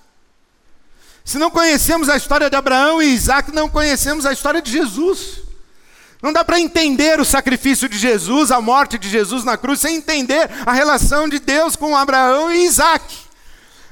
Se 1.23 1.37
não 1.37 1.51
conhecemos 1.51 2.09
a 2.09 2.17
história 2.17 2.49
de 2.49 2.55
Abraão 2.55 3.01
e 3.01 3.13
Isaac, 3.13 3.51
não 3.51 3.69
conhecemos 3.69 4.25
a 4.25 4.33
história 4.33 4.61
de 4.61 4.71
Jesus. 4.71 5.42
Não 6.23 6.31
dá 6.31 6.41
para 6.41 6.57
entender 6.57 7.19
o 7.19 7.25
sacrifício 7.25 7.89
de 7.89 7.97
Jesus, 7.97 8.49
a 8.49 8.61
morte 8.61 8.97
de 8.97 9.09
Jesus 9.09 9.43
na 9.43 9.57
cruz, 9.57 9.81
sem 9.81 9.97
entender 9.97 10.49
a 10.65 10.71
relação 10.71 11.27
de 11.27 11.37
Deus 11.37 11.75
com 11.75 11.97
Abraão 11.97 12.49
e 12.49 12.63
Isaac. 12.63 13.03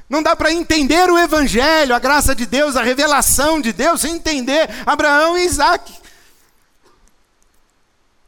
Não 0.08 0.22
dá 0.22 0.34
para 0.34 0.50
entender 0.50 1.10
o 1.10 1.18
Evangelho, 1.18 1.94
a 1.94 1.98
graça 1.98 2.34
de 2.34 2.46
Deus, 2.46 2.74
a 2.74 2.82
revelação 2.82 3.60
de 3.60 3.70
Deus, 3.70 4.00
sem 4.00 4.14
entender 4.14 4.66
Abraão 4.86 5.36
e 5.36 5.44
Isaac. 5.44 5.92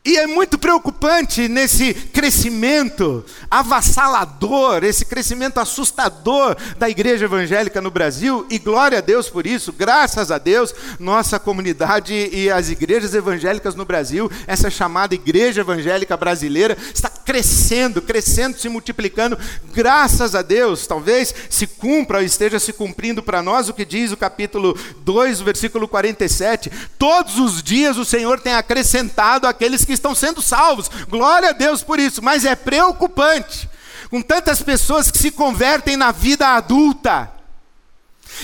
E 0.07 0.19
é 0.19 0.27
muito 0.27 0.59
preocupante 0.59 1.49
nesse 1.49 1.95
crescimento 1.95 3.25
avassalador, 3.51 4.85
esse 4.85 5.07
crescimento 5.07 5.57
assustador 5.57 6.55
da 6.77 6.91
igreja 6.91 7.25
evangélica 7.25 7.81
no 7.81 7.91
Brasil, 7.91 8.47
e 8.51 8.59
glória 8.59 8.99
a 8.99 9.01
Deus 9.01 9.31
por 9.31 9.47
isso, 9.47 9.73
graças 9.73 10.31
a 10.31 10.37
Deus, 10.37 10.75
nossa 11.01 11.39
comunidade 11.39 12.13
e 12.13 12.51
as 12.51 12.69
igrejas 12.69 13.15
evangélicas 13.15 13.75
no 13.75 13.87
Brasil, 13.87 14.31
essa 14.47 14.69
chamada 14.69 15.15
igreja 15.15 15.63
evangélica 15.63 16.19
brasileira, 16.19 16.77
está 16.95 17.09
crescendo, 17.09 18.03
crescendo, 18.03 18.59
se 18.59 18.69
multiplicando, 18.69 19.39
graças 19.73 20.35
a 20.35 20.43
Deus, 20.43 20.87
talvez 20.87 21.35
se 21.49 21.67
cumpra 21.67 22.19
ou 22.19 22.25
esteja 22.25 22.59
se 22.59 22.75
cumprindo 22.75 23.23
para 23.23 23.43
nós 23.43 23.71
o 23.71 23.73
que 23.73 23.87
diz 23.87 24.13
o 24.13 24.19
capítulo 24.19 24.77
2, 24.99 25.41
versículo 25.41 25.89
47: 25.89 26.71
todos 26.99 27.39
os 27.39 27.63
dias 27.63 27.97
o 27.97 28.05
Senhor 28.05 28.39
tem 28.39 28.53
acrescentado 28.53 29.47
aqueles 29.47 29.83
que 29.83 29.94
estão 29.95 30.15
sendo 30.15 30.43
salvos. 30.43 30.91
Glória 31.09 31.51
a 31.51 31.53
Deus 31.53 31.83
por 31.83 31.99
isso, 31.99 32.23
mas 32.23 32.45
é 32.45 32.55
preocupante 32.55 33.69
com 34.11 34.23
tantas 34.23 34.63
pessoas 34.63 35.11
que 35.11 35.19
se 35.19 35.31
convertem 35.31 35.97
na 35.97 36.13
vida 36.13 36.49
adulta 36.49 37.33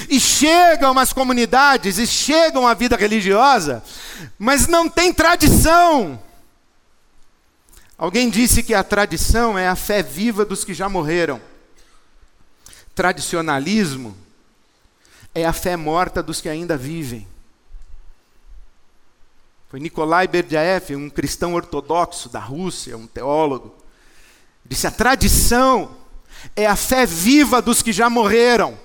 e 0.09 0.19
chegam 0.19 0.99
às 0.99 1.13
comunidades 1.13 1.99
e 1.99 2.07
chegam 2.07 2.67
à 2.67 2.75
vida 2.75 2.97
religiosa, 2.97 3.83
mas 4.39 4.67
não 4.67 4.89
tem 4.89 5.13
tradição. 5.13 6.21
Alguém 7.97 8.31
disse 8.31 8.63
que 8.63 8.75
a 8.75 8.83
tradição 8.83 9.59
é 9.59 9.69
a 9.69 9.77
fé 9.77 10.03
viva 10.03 10.45
dos 10.45 10.65
que 10.65 10.73
já 10.73 10.89
morreram. 10.89 11.41
Tradicionalismo 12.95 14.17
é 15.35 15.45
a 15.45 15.53
fé 15.53 15.77
morta 15.77 16.23
dos 16.23 16.41
que 16.41 16.49
ainda 16.49 16.77
vivem. 16.77 17.29
Foi 19.71 19.79
Nikolai 19.79 20.27
Berdyaev, 20.27 20.97
um 20.97 21.09
cristão 21.09 21.55
ortodoxo 21.55 22.29
da 22.29 22.41
Rússia, 22.41 22.97
um 22.97 23.07
teólogo. 23.07 23.73
Disse: 24.65 24.89
a 24.89 24.91
tradição 24.91 25.97
é 26.57 26.67
a 26.67 26.75
fé 26.75 27.07
viva 27.07 27.63
dos 27.63 27.81
que 27.81 27.93
já 27.93 28.11
morreram. 28.11 28.77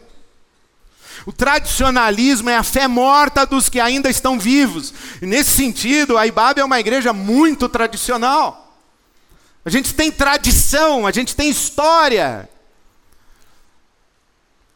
O 1.25 1.33
tradicionalismo 1.33 2.51
é 2.51 2.55
a 2.55 2.61
fé 2.61 2.87
morta 2.87 3.47
dos 3.47 3.67
que 3.67 3.79
ainda 3.79 4.11
estão 4.11 4.37
vivos. 4.37 4.93
E 5.19 5.25
nesse 5.25 5.49
sentido, 5.49 6.19
a 6.19 6.27
IBAB 6.27 6.59
é 6.59 6.63
uma 6.63 6.79
igreja 6.79 7.11
muito 7.11 7.67
tradicional. 7.67 8.77
A 9.65 9.71
gente 9.71 9.91
tem 9.95 10.11
tradição, 10.11 11.07
a 11.07 11.11
gente 11.11 11.35
tem 11.35 11.49
história. 11.49 12.47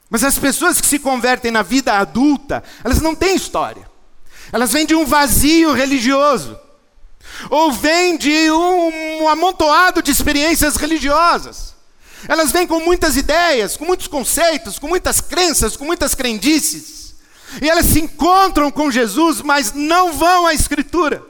Mas 0.10 0.24
as 0.24 0.40
pessoas 0.40 0.82
que 0.82 0.88
se 0.88 0.98
convertem 0.98 1.52
na 1.52 1.62
vida 1.62 2.00
adulta, 2.00 2.64
elas 2.84 3.00
não 3.00 3.14
têm 3.14 3.36
história. 3.36 3.89
Elas 4.52 4.72
vêm 4.72 4.86
de 4.86 4.96
um 4.96 5.06
vazio 5.06 5.74
religioso. 5.74 6.58
Ou 7.50 7.72
vêm 7.72 8.18
de 8.18 8.52
um, 8.52 9.28
amontoado 9.28 10.02
de 10.02 10.12
experiências 10.12 10.76
religiosas. 10.76 11.76
Elas 12.28 12.52
vêm 12.52 12.68
com 12.68 12.80
muitas 12.82 13.16
ideias, 13.16 13.78
com 13.78 13.86
muitos 13.86 14.08
conceitos, 14.08 14.78
com 14.78 14.88
muitas 14.88 15.22
crenças, 15.22 15.78
com 15.78 15.86
muitas 15.86 16.14
crendices. 16.14 17.16
E 17.62 17.70
elas 17.70 17.86
se 17.86 18.00
encontram 18.00 18.70
com 18.70 18.92
Jesus, 18.92 19.42
mas 19.42 19.74
não 19.74 20.14
vão 20.14 20.46
à 20.46 20.54
Escritura. 20.54 21.24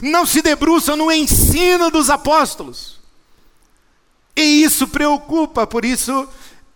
Não 0.00 0.24
se 0.24 0.40
debruçam 0.40 0.96
no 0.96 1.10
ensino 1.10 1.90
dos 1.90 2.08
apóstolos. 2.08 3.00
E 4.36 4.62
isso 4.62 4.88
preocupa, 4.88 5.66
por 5.66 5.84
isso 5.84 6.26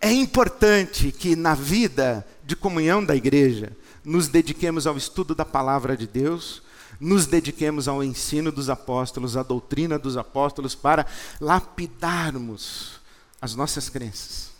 é 0.01 0.13
importante 0.13 1.11
que 1.11 1.35
na 1.35 1.55
vida 1.55 2.27
de 2.45 2.55
comunhão 2.55 3.03
da 3.03 3.17
igreja, 3.17 3.73
nos 4.07 4.29
dediquemos 4.29 4.87
ao 4.87 4.97
estudo 4.97 5.35
da 5.35 5.45
palavra 5.45 5.97
de 5.97 6.07
Deus, 6.07 6.63
nos 7.01 7.27
dediquemos 7.27 7.89
ao 7.89 8.05
ensino 8.05 8.53
dos 8.53 8.71
apóstolos, 8.71 9.37
à 9.37 9.43
doutrina 9.43 9.99
dos 9.99 10.17
apóstolos, 10.17 10.77
para 10.77 11.05
lapidarmos 11.41 13.01
as 13.43 13.57
nossas 13.57 13.89
crenças. 13.89 14.51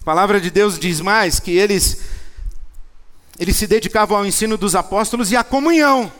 A 0.00 0.04
palavra 0.04 0.40
de 0.40 0.50
Deus 0.50 0.78
diz 0.78 1.00
mais 1.00 1.40
que 1.40 1.50
eles, 1.50 2.02
eles 3.40 3.56
se 3.56 3.66
dedicavam 3.66 4.18
ao 4.18 4.24
ensino 4.24 4.56
dos 4.56 4.76
apóstolos 4.76 5.32
e 5.32 5.36
à 5.36 5.42
comunhão. 5.42 6.10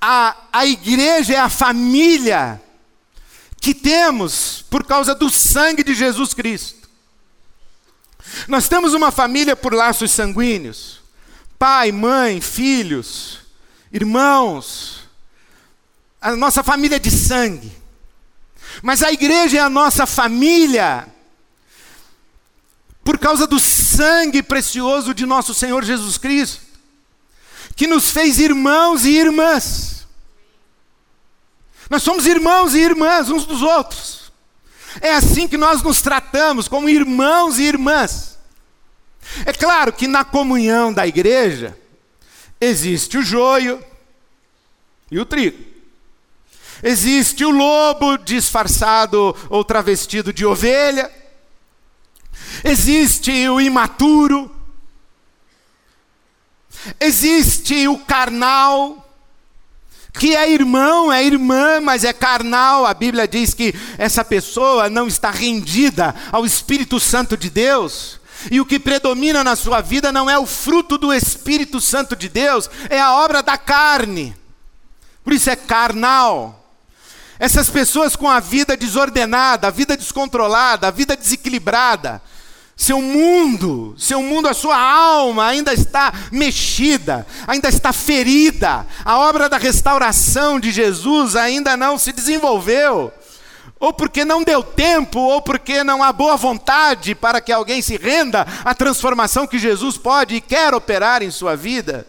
A, 0.00 0.36
a 0.52 0.64
igreja 0.64 1.34
é 1.34 1.38
a 1.38 1.48
família 1.48 2.62
que 3.60 3.74
temos 3.74 4.64
por 4.70 4.84
causa 4.84 5.16
do 5.16 5.28
sangue 5.28 5.82
de 5.82 5.94
Jesus 5.96 6.32
Cristo. 6.32 6.85
Nós 8.48 8.68
temos 8.68 8.94
uma 8.94 9.10
família 9.10 9.56
por 9.56 9.72
laços 9.72 10.10
sanguíneos: 10.10 11.00
pai, 11.58 11.92
mãe, 11.92 12.40
filhos, 12.40 13.40
irmãos, 13.92 15.08
a 16.20 16.36
nossa 16.36 16.62
família 16.62 16.98
de 16.98 17.10
sangue. 17.10 17.72
Mas 18.82 19.02
a 19.02 19.10
igreja 19.12 19.58
é 19.58 19.60
a 19.60 19.70
nossa 19.70 20.06
família 20.06 21.08
por 23.02 23.18
causa 23.18 23.46
do 23.46 23.60
sangue 23.60 24.42
precioso 24.42 25.14
de 25.14 25.24
nosso 25.24 25.54
Senhor 25.54 25.84
Jesus 25.84 26.18
Cristo, 26.18 26.60
que 27.76 27.86
nos 27.86 28.10
fez 28.10 28.40
irmãos 28.40 29.04
e 29.04 29.10
irmãs. 29.10 30.06
Nós 31.88 32.02
somos 32.02 32.26
irmãos 32.26 32.74
e 32.74 32.80
irmãs 32.80 33.30
uns 33.30 33.46
dos 33.46 33.62
outros. 33.62 34.25
É 35.00 35.12
assim 35.14 35.46
que 35.46 35.56
nós 35.56 35.82
nos 35.82 36.00
tratamos, 36.00 36.68
como 36.68 36.88
irmãos 36.88 37.58
e 37.58 37.62
irmãs. 37.62 38.38
É 39.44 39.52
claro 39.52 39.92
que 39.92 40.06
na 40.06 40.24
comunhão 40.24 40.92
da 40.92 41.06
igreja 41.06 41.76
existe 42.60 43.18
o 43.18 43.22
joio 43.22 43.82
e 45.10 45.18
o 45.18 45.26
trigo. 45.26 45.64
Existe 46.82 47.44
o 47.44 47.50
lobo 47.50 48.16
disfarçado 48.18 49.34
ou 49.48 49.64
travestido 49.64 50.32
de 50.32 50.44
ovelha. 50.44 51.10
Existe 52.62 53.48
o 53.48 53.60
imaturo. 53.60 54.54
Existe 57.00 57.88
o 57.88 57.98
carnal 57.98 59.05
que 60.18 60.34
é 60.34 60.50
irmão, 60.50 61.12
é 61.12 61.24
irmã, 61.24 61.80
mas 61.80 62.04
é 62.04 62.12
carnal. 62.12 62.86
A 62.86 62.94
Bíblia 62.94 63.28
diz 63.28 63.54
que 63.54 63.74
essa 63.98 64.24
pessoa 64.24 64.88
não 64.88 65.06
está 65.06 65.30
rendida 65.30 66.14
ao 66.32 66.46
Espírito 66.46 66.98
Santo 66.98 67.36
de 67.36 67.50
Deus. 67.50 68.18
E 68.50 68.60
o 68.60 68.66
que 68.66 68.78
predomina 68.78 69.42
na 69.42 69.56
sua 69.56 69.80
vida 69.80 70.12
não 70.12 70.28
é 70.28 70.38
o 70.38 70.46
fruto 70.46 70.98
do 70.98 71.12
Espírito 71.12 71.80
Santo 71.80 72.14
de 72.14 72.28
Deus, 72.28 72.70
é 72.88 73.00
a 73.00 73.16
obra 73.16 73.42
da 73.42 73.56
carne. 73.56 74.36
Por 75.24 75.32
isso 75.32 75.50
é 75.50 75.56
carnal. 75.56 76.62
Essas 77.38 77.68
pessoas 77.68 78.16
com 78.16 78.28
a 78.28 78.40
vida 78.40 78.76
desordenada, 78.76 79.66
a 79.66 79.70
vida 79.70 79.96
descontrolada, 79.96 80.88
a 80.88 80.90
vida 80.90 81.16
desequilibrada, 81.16 82.22
seu 82.76 83.00
mundo, 83.00 83.94
seu 83.96 84.22
mundo, 84.22 84.46
a 84.46 84.52
sua 84.52 84.78
alma 84.78 85.46
ainda 85.46 85.72
está 85.72 86.12
mexida, 86.30 87.26
ainda 87.46 87.70
está 87.70 87.90
ferida. 87.90 88.86
A 89.02 89.18
obra 89.18 89.48
da 89.48 89.56
restauração 89.56 90.60
de 90.60 90.70
Jesus 90.70 91.34
ainda 91.34 91.74
não 91.74 91.96
se 91.96 92.12
desenvolveu. 92.12 93.10
Ou 93.80 93.94
porque 93.94 94.26
não 94.26 94.42
deu 94.42 94.62
tempo, 94.62 95.18
ou 95.18 95.40
porque 95.40 95.82
não 95.82 96.02
há 96.02 96.12
boa 96.12 96.36
vontade 96.36 97.14
para 97.14 97.40
que 97.40 97.50
alguém 97.50 97.80
se 97.80 97.96
renda 97.96 98.46
à 98.62 98.74
transformação 98.74 99.46
que 99.46 99.58
Jesus 99.58 99.96
pode 99.96 100.34
e 100.34 100.40
quer 100.40 100.74
operar 100.74 101.22
em 101.22 101.30
sua 101.30 101.56
vida. 101.56 102.06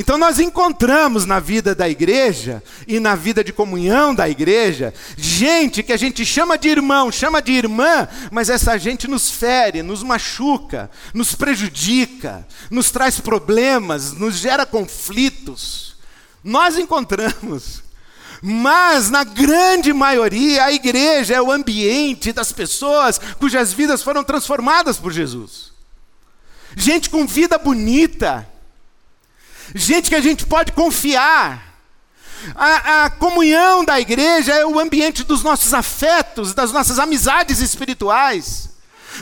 Então 0.00 0.16
nós 0.16 0.38
encontramos 0.38 1.26
na 1.26 1.40
vida 1.40 1.74
da 1.74 1.88
igreja 1.88 2.62
e 2.86 3.00
na 3.00 3.16
vida 3.16 3.42
de 3.42 3.52
comunhão 3.52 4.14
da 4.14 4.28
igreja 4.28 4.94
gente 5.16 5.82
que 5.82 5.92
a 5.92 5.96
gente 5.96 6.24
chama 6.24 6.56
de 6.56 6.68
irmão, 6.68 7.10
chama 7.10 7.42
de 7.42 7.50
irmã, 7.50 8.06
mas 8.30 8.48
essa 8.48 8.78
gente 8.78 9.08
nos 9.08 9.28
fere, 9.28 9.82
nos 9.82 10.04
machuca, 10.04 10.88
nos 11.12 11.34
prejudica, 11.34 12.46
nos 12.70 12.92
traz 12.92 13.18
problemas, 13.18 14.12
nos 14.12 14.36
gera 14.36 14.64
conflitos. 14.64 15.96
Nós 16.44 16.78
encontramos. 16.78 17.82
Mas 18.40 19.10
na 19.10 19.24
grande 19.24 19.92
maioria 19.92 20.66
a 20.66 20.72
igreja 20.72 21.34
é 21.34 21.42
o 21.42 21.50
ambiente 21.50 22.32
das 22.32 22.52
pessoas 22.52 23.20
cujas 23.40 23.72
vidas 23.72 24.00
foram 24.00 24.22
transformadas 24.22 24.96
por 24.96 25.12
Jesus. 25.12 25.72
Gente 26.76 27.10
com 27.10 27.26
vida 27.26 27.58
bonita, 27.58 28.48
gente 29.74 30.08
que 30.08 30.14
a 30.14 30.20
gente 30.20 30.46
pode 30.46 30.72
confiar. 30.72 31.66
A, 32.54 33.04
a, 33.04 33.10
comunhão 33.10 33.84
da 33.84 34.00
igreja 34.00 34.52
é 34.52 34.64
o 34.64 34.78
ambiente 34.78 35.24
dos 35.24 35.42
nossos 35.42 35.74
afetos, 35.74 36.54
das 36.54 36.70
nossas 36.72 36.98
amizades 36.98 37.60
espirituais, 37.60 38.70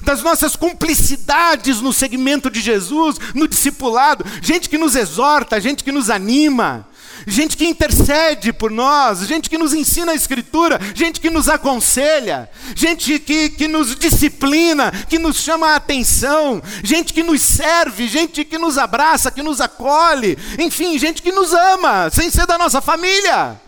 das 0.03 0.23
nossas 0.23 0.55
cumplicidades 0.55 1.81
no 1.81 1.93
segmento 1.93 2.51
de 2.51 2.61
Jesus, 2.61 3.17
no 3.35 3.49
discipulado. 3.49 4.25
Gente 4.43 4.69
que 4.69 4.77
nos 4.77 4.95
exorta, 4.95 5.61
gente 5.61 5.83
que 5.83 5.93
nos 5.93 6.11
anima, 6.11 6.87
gente 7.27 7.57
que 7.57 7.67
intercede 7.67 8.53
por 8.53 8.71
nós, 8.71 9.27
gente 9.27 9.51
que 9.51 9.59
nos 9.59 9.75
ensina 9.75 10.13
a 10.13 10.15
Escritura, 10.15 10.79
gente 10.95 11.21
que 11.21 11.29
nos 11.29 11.49
aconselha, 11.49 12.49
gente 12.75 13.19
que, 13.19 13.51
que 13.51 13.67
nos 13.67 13.97
disciplina, 13.97 14.93
que 15.09 15.19
nos 15.19 15.37
chama 15.37 15.71
a 15.71 15.77
atenção, 15.77 16.63
gente 16.85 17.13
que 17.13 17.25
nos 17.25 17.43
serve, 17.43 18.07
gente 18.07 18.45
que 18.45 18.57
nos 18.57 18.79
abraça, 18.79 19.31
que 19.31 19.43
nos 19.43 19.61
acolhe, 19.61 20.39
enfim, 20.59 20.97
gente 20.99 21.21
que 21.21 21.33
nos 21.33 21.53
ama, 21.53 22.09
sem 22.11 22.31
ser 22.31 22.47
da 22.47 22.57
nossa 22.57 22.81
família. 22.81 23.61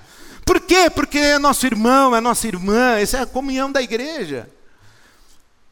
Por 0.44 0.60
quê? 0.60 0.88
Porque 0.88 1.18
é 1.18 1.38
nosso 1.38 1.66
irmão, 1.66 2.14
é 2.14 2.20
nossa 2.20 2.46
irmã, 2.46 2.96
essa 2.98 3.18
é 3.18 3.22
a 3.22 3.26
comunhão 3.26 3.72
da 3.72 3.82
igreja. 3.82 4.48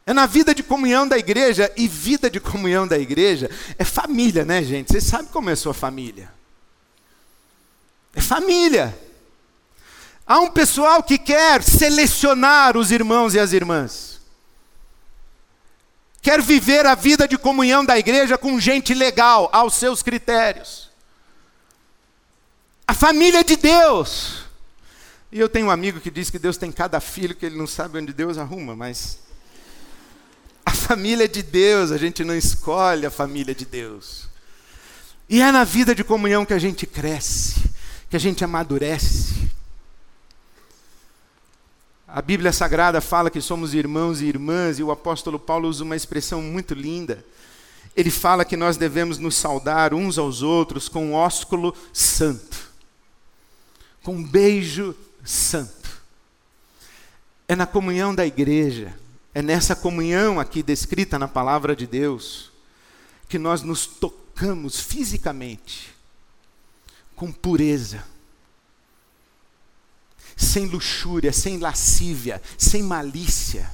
É 0.05 0.13
na 0.13 0.25
vida 0.25 0.53
de 0.53 0.61
comunhão 0.61 1.07
da 1.07 1.17
igreja, 1.17 1.71
e 1.75 1.87
vida 1.87 2.29
de 2.29 2.39
comunhão 2.39 2.87
da 2.87 2.97
igreja 2.97 3.49
é 3.77 3.83
família, 3.83 4.45
né, 4.45 4.61
gente? 4.61 4.91
Vocês 4.91 5.03
sabem 5.05 5.27
como 5.27 5.49
é 5.49 5.53
a 5.53 5.57
sua 5.57 5.73
família. 5.73 6.36
É 8.17 8.21
família. 8.21 8.97
Há 10.25 10.39
um 10.39 10.49
pessoal 10.49 11.03
que 11.03 11.19
quer 11.19 11.61
selecionar 11.61 12.75
os 12.75 12.91
irmãos 12.91 13.35
e 13.35 13.39
as 13.39 13.53
irmãs. 13.53 14.19
Quer 16.19 16.41
viver 16.41 16.87
a 16.87 16.95
vida 16.95 17.27
de 17.27 17.37
comunhão 17.37 17.85
da 17.85 17.97
igreja 17.97 18.35
com 18.35 18.59
gente 18.59 18.95
legal, 18.95 19.49
aos 19.53 19.75
seus 19.75 20.01
critérios. 20.01 20.89
A 22.87 22.93
família 22.95 23.43
de 23.43 23.55
Deus. 23.55 24.45
E 25.31 25.39
eu 25.39 25.47
tenho 25.47 25.67
um 25.67 25.71
amigo 25.71 25.99
que 25.99 26.09
diz 26.09 26.31
que 26.31 26.39
Deus 26.39 26.57
tem 26.57 26.71
cada 26.71 26.99
filho 26.99 27.35
que 27.35 27.45
ele 27.45 27.57
não 27.57 27.67
sabe 27.67 27.99
onde 27.99 28.13
Deus 28.13 28.39
arruma, 28.39 28.75
mas 28.75 29.19
a 30.65 30.71
família 30.71 31.29
de 31.29 31.43
Deus, 31.43 31.91
a 31.91 31.97
gente 31.97 32.23
não 32.23 32.35
escolhe 32.35 33.05
a 33.05 33.11
família 33.11 33.53
de 33.53 33.63
Deus. 33.63 34.27
E 35.29 35.39
é 35.39 35.51
na 35.51 35.63
vida 35.63 35.93
de 35.93 36.03
comunhão 36.03 36.45
que 36.45 36.53
a 36.53 36.59
gente 36.59 36.87
cresce 36.87 37.66
que 38.09 38.15
a 38.15 38.19
gente 38.19 38.43
amadurece. 38.43 39.49
A 42.07 42.21
Bíblia 42.21 42.53
Sagrada 42.53 43.01
fala 43.01 43.29
que 43.29 43.41
somos 43.41 43.73
irmãos 43.73 44.21
e 44.21 44.25
irmãs, 44.25 44.79
e 44.79 44.83
o 44.83 44.91
apóstolo 44.91 45.37
Paulo 45.37 45.67
usa 45.67 45.83
uma 45.83 45.95
expressão 45.95 46.41
muito 46.41 46.73
linda. 46.73 47.23
Ele 47.95 48.09
fala 48.09 48.45
que 48.45 48.55
nós 48.55 48.77
devemos 48.77 49.17
nos 49.17 49.35
saudar 49.35 49.93
uns 49.93 50.17
aos 50.17 50.41
outros 50.41 50.87
com 50.87 51.07
um 51.07 51.13
ósculo 51.13 51.75
santo, 51.91 52.71
com 54.03 54.15
um 54.15 54.23
beijo 54.23 54.95
santo. 55.23 56.01
É 57.47 57.55
na 57.55 57.65
comunhão 57.65 58.15
da 58.15 58.25
igreja, 58.25 58.93
é 59.33 59.41
nessa 59.41 59.75
comunhão 59.75 60.39
aqui 60.39 60.63
descrita 60.63 61.19
na 61.19 61.27
palavra 61.27 61.75
de 61.75 61.85
Deus, 61.85 62.51
que 63.27 63.37
nós 63.37 63.63
nos 63.63 63.85
tocamos 63.85 64.79
fisicamente 64.79 65.96
com 67.17 67.31
pureza, 67.31 68.03
sem 70.37 70.67
luxúria, 70.67 71.33
sem 71.33 71.57
lascívia, 71.57 72.39
sem 72.57 72.83
malícia, 72.83 73.69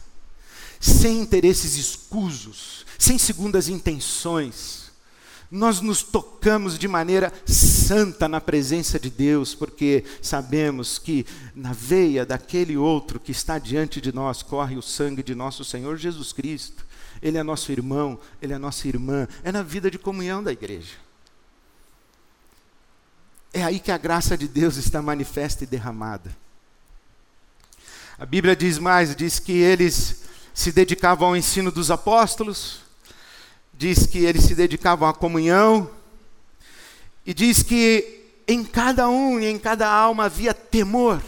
sem 0.80 1.20
interesses 1.20 1.76
escusos, 1.76 2.86
sem 2.98 3.18
segundas 3.18 3.68
intenções. 3.68 4.92
Nós 5.52 5.82
nos 5.82 6.02
tocamos 6.02 6.80
de 6.80 6.88
maneira 6.88 7.32
santa 7.46 8.30
na 8.30 8.40
presença 8.40 8.98
de 8.98 9.10
Deus, 9.10 9.54
porque 9.54 10.06
sabemos 10.22 10.98
que 10.98 11.26
na 11.54 11.74
veia 11.74 12.26
daquele 12.26 12.78
outro 12.78 13.20
que 13.20 13.34
está 13.34 13.60
diante 13.60 14.00
de 14.00 14.14
nós 14.14 14.42
corre 14.42 14.78
o 14.78 14.82
sangue 14.82 15.22
de 15.22 15.36
nosso 15.36 15.66
Senhor 15.66 15.98
Jesus 15.98 16.32
Cristo. 16.32 16.86
Ele 17.22 17.38
é 17.38 17.44
nosso 17.44 17.74
irmão, 17.74 18.18
ele 18.42 18.54
é 18.54 18.58
nossa 18.58 18.88
irmã, 18.88 19.28
é 19.44 19.52
na 19.52 19.62
vida 19.62 19.92
de 19.92 20.00
comunhão 20.00 20.42
da 20.42 20.52
igreja. 20.52 21.03
É 23.54 23.64
aí 23.64 23.80
que 23.80 23.92
a 23.92 23.98
graça 24.00 24.36
de 24.36 24.48
Deus 24.48 24.78
está 24.78 25.00
manifesta 25.00 25.64
e 25.64 25.68
derramada. 25.68 26.36
A 28.18 28.26
Bíblia 28.26 28.56
diz 28.56 28.80
mais, 28.80 29.16
diz 29.16 29.38
que 29.38 29.52
eles 29.52 30.24
se 30.56 30.72
dedicavam 30.72 31.28
ao 31.28 31.38
ensino 31.38 31.72
dos 31.72 31.92
apóstolos, 31.92 32.82
diz 33.72 34.08
que 34.08 34.26
eles 34.26 34.46
se 34.46 34.56
dedicavam 34.56 35.08
à 35.08 35.14
comunhão, 35.14 35.90
e 37.24 37.34
diz 37.34 37.62
que 37.62 38.22
em 38.48 38.64
cada 38.64 39.08
um 39.08 39.40
e 39.40 39.46
em 39.46 39.60
cada 39.60 39.88
alma 39.88 40.26
havia 40.26 40.54
temor. 40.54 41.22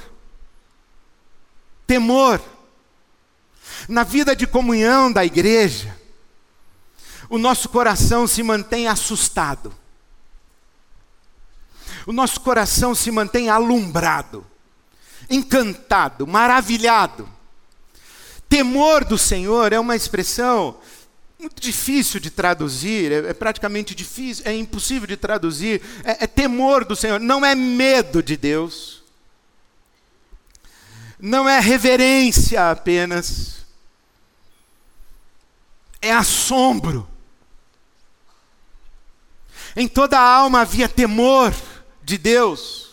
Temor. 1.86 2.42
Na 3.88 4.04
vida 4.04 4.36
de 4.36 4.48
comunhão 4.48 5.12
da 5.12 5.24
igreja, 5.24 5.96
o 7.30 7.38
nosso 7.38 7.70
coração 7.70 8.26
se 8.26 8.42
mantém 8.42 8.88
assustado 8.88 9.85
o 12.06 12.14
nosso 12.14 12.40
coração 12.42 12.94
se 12.94 13.10
mantém 13.10 13.50
alumbrado, 13.50 14.46
encantado, 15.30 16.28
maravilhado. 16.28 17.28
Temor 18.48 19.04
do 19.04 19.18
Senhor 19.18 19.74
é 19.74 19.80
uma 19.80 19.96
expressão 19.96 20.78
muito 21.40 21.62
difícil 21.62 22.20
de 22.20 22.30
traduzir, 22.30 23.12
é, 23.12 23.30
é 23.30 23.34
praticamente 23.34 23.96
difícil, 23.96 24.44
é 24.48 24.56
impossível 24.56 25.08
de 25.08 25.18
traduzir. 25.18 25.82
É, 26.04 26.24
é 26.24 26.28
temor 26.28 26.86
do 26.86 26.96
Senhor, 26.96 27.20
não 27.20 27.46
é 27.46 27.56
medo 27.56 28.22
de 28.22 28.38
Deus, 28.38 29.04
não 31.20 31.50
é 31.50 31.60
reverência 31.60 32.70
apenas, 32.70 33.66
é 36.02 36.12
assombro. 36.12 37.08
Em 39.76 39.88
toda 39.88 40.18
a 40.18 40.24
alma 40.24 40.62
havia 40.62 40.88
temor 40.88 41.54
de 42.06 42.18
Deus. 42.18 42.86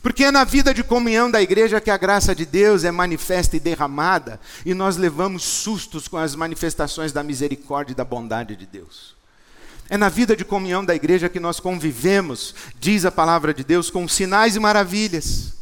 Porque 0.00 0.24
é 0.24 0.30
na 0.30 0.42
vida 0.42 0.72
de 0.72 0.82
comunhão 0.82 1.30
da 1.30 1.40
igreja 1.40 1.80
que 1.80 1.90
a 1.90 1.96
graça 1.96 2.34
de 2.34 2.46
Deus 2.46 2.82
é 2.82 2.90
manifesta 2.90 3.56
e 3.56 3.60
derramada, 3.60 4.40
e 4.64 4.74
nós 4.74 4.96
levamos 4.96 5.44
sustos 5.44 6.08
com 6.08 6.16
as 6.16 6.34
manifestações 6.34 7.12
da 7.12 7.22
misericórdia 7.22 7.92
e 7.92 7.96
da 7.96 8.04
bondade 8.04 8.56
de 8.56 8.66
Deus. 8.66 9.14
É 9.88 9.96
na 9.96 10.08
vida 10.08 10.34
de 10.34 10.44
comunhão 10.44 10.84
da 10.84 10.94
igreja 10.94 11.28
que 11.28 11.38
nós 11.38 11.60
convivemos, 11.60 12.54
diz 12.80 13.04
a 13.04 13.12
palavra 13.12 13.52
de 13.52 13.62
Deus, 13.62 13.90
com 13.90 14.08
sinais 14.08 14.56
e 14.56 14.60
maravilhas. 14.60 15.52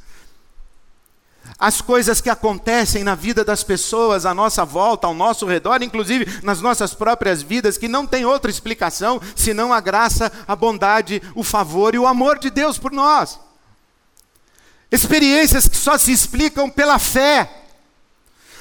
As 1.61 1.83
coisas 1.83 2.23
que 2.23 2.31
acontecem 2.31 3.05
na 3.05 3.15
vida 3.15 3.45
das 3.45 3.63
pessoas 3.63 4.25
à 4.25 4.33
nossa 4.33 4.65
volta, 4.65 5.07
ao 5.07 5.13
nosso 5.13 5.45
redor, 5.45 5.83
inclusive 5.83 6.41
nas 6.43 6.63
nossas 6.63 6.95
próprias 6.95 7.43
vidas, 7.43 7.77
que 7.77 7.87
não 7.87 8.07
tem 8.07 8.25
outra 8.25 8.51
explicação 8.51 9.21
senão 9.37 9.71
a 9.71 9.79
graça, 9.79 10.33
a 10.49 10.57
bondade, 10.57 11.21
o 11.35 11.45
favor 11.45 11.95
e 11.95 11.99
o 11.99 12.07
amor 12.07 12.39
de 12.39 12.49
Deus 12.49 12.79
por 12.79 12.91
nós. 12.91 13.39
Experiências 14.91 15.69
que 15.69 15.77
só 15.77 15.99
se 15.99 16.11
explicam 16.11 16.71
pela 16.71 16.99
fé. 16.99 17.65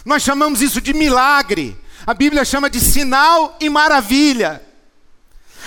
Nós 0.03 0.21
chamamos 0.21 0.61
isso 0.61 0.81
de 0.81 0.93
milagre. 0.93 1.79
A 2.05 2.13
Bíblia 2.13 2.43
chama 2.43 2.69
de 2.69 2.81
sinal 2.81 3.55
e 3.61 3.69
maravilha. 3.69 4.61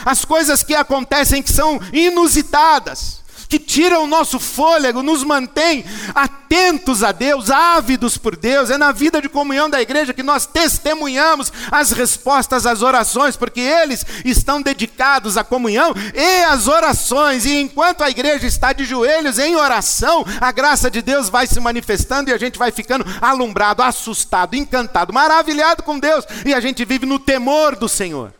As 0.04 0.22
coisas 0.22 0.62
que 0.62 0.74
acontecem 0.74 1.42
que 1.42 1.50
são 1.50 1.80
inusitadas 1.94 3.21
que 3.52 3.58
tiram 3.58 4.04
o 4.04 4.06
nosso 4.06 4.40
fôlego, 4.40 5.02
nos 5.02 5.22
mantém 5.22 5.84
atentos 6.14 7.04
a 7.04 7.12
Deus, 7.12 7.50
ávidos 7.50 8.16
por 8.16 8.34
Deus. 8.34 8.70
É 8.70 8.78
na 8.78 8.92
vida 8.92 9.20
de 9.20 9.28
comunhão 9.28 9.68
da 9.68 9.82
igreja 9.82 10.14
que 10.14 10.22
nós 10.22 10.46
testemunhamos 10.46 11.52
as 11.70 11.92
respostas 11.92 12.64
às 12.64 12.80
orações, 12.80 13.36
porque 13.36 13.60
eles 13.60 14.06
estão 14.24 14.62
dedicados 14.62 15.36
à 15.36 15.44
comunhão 15.44 15.92
e 16.14 16.44
às 16.44 16.66
orações. 16.66 17.44
E 17.44 17.60
enquanto 17.60 18.02
a 18.02 18.08
igreja 18.08 18.46
está 18.46 18.72
de 18.72 18.86
joelhos 18.86 19.38
em 19.38 19.54
oração, 19.54 20.24
a 20.40 20.50
graça 20.50 20.90
de 20.90 21.02
Deus 21.02 21.28
vai 21.28 21.46
se 21.46 21.60
manifestando 21.60 22.30
e 22.30 22.32
a 22.32 22.38
gente 22.38 22.58
vai 22.58 22.72
ficando 22.72 23.04
alumbrado, 23.20 23.82
assustado, 23.82 24.54
encantado, 24.56 25.12
maravilhado 25.12 25.82
com 25.82 25.98
Deus, 25.98 26.24
e 26.46 26.54
a 26.54 26.60
gente 26.60 26.86
vive 26.86 27.04
no 27.04 27.18
temor 27.18 27.76
do 27.76 27.86
Senhor. 27.86 28.32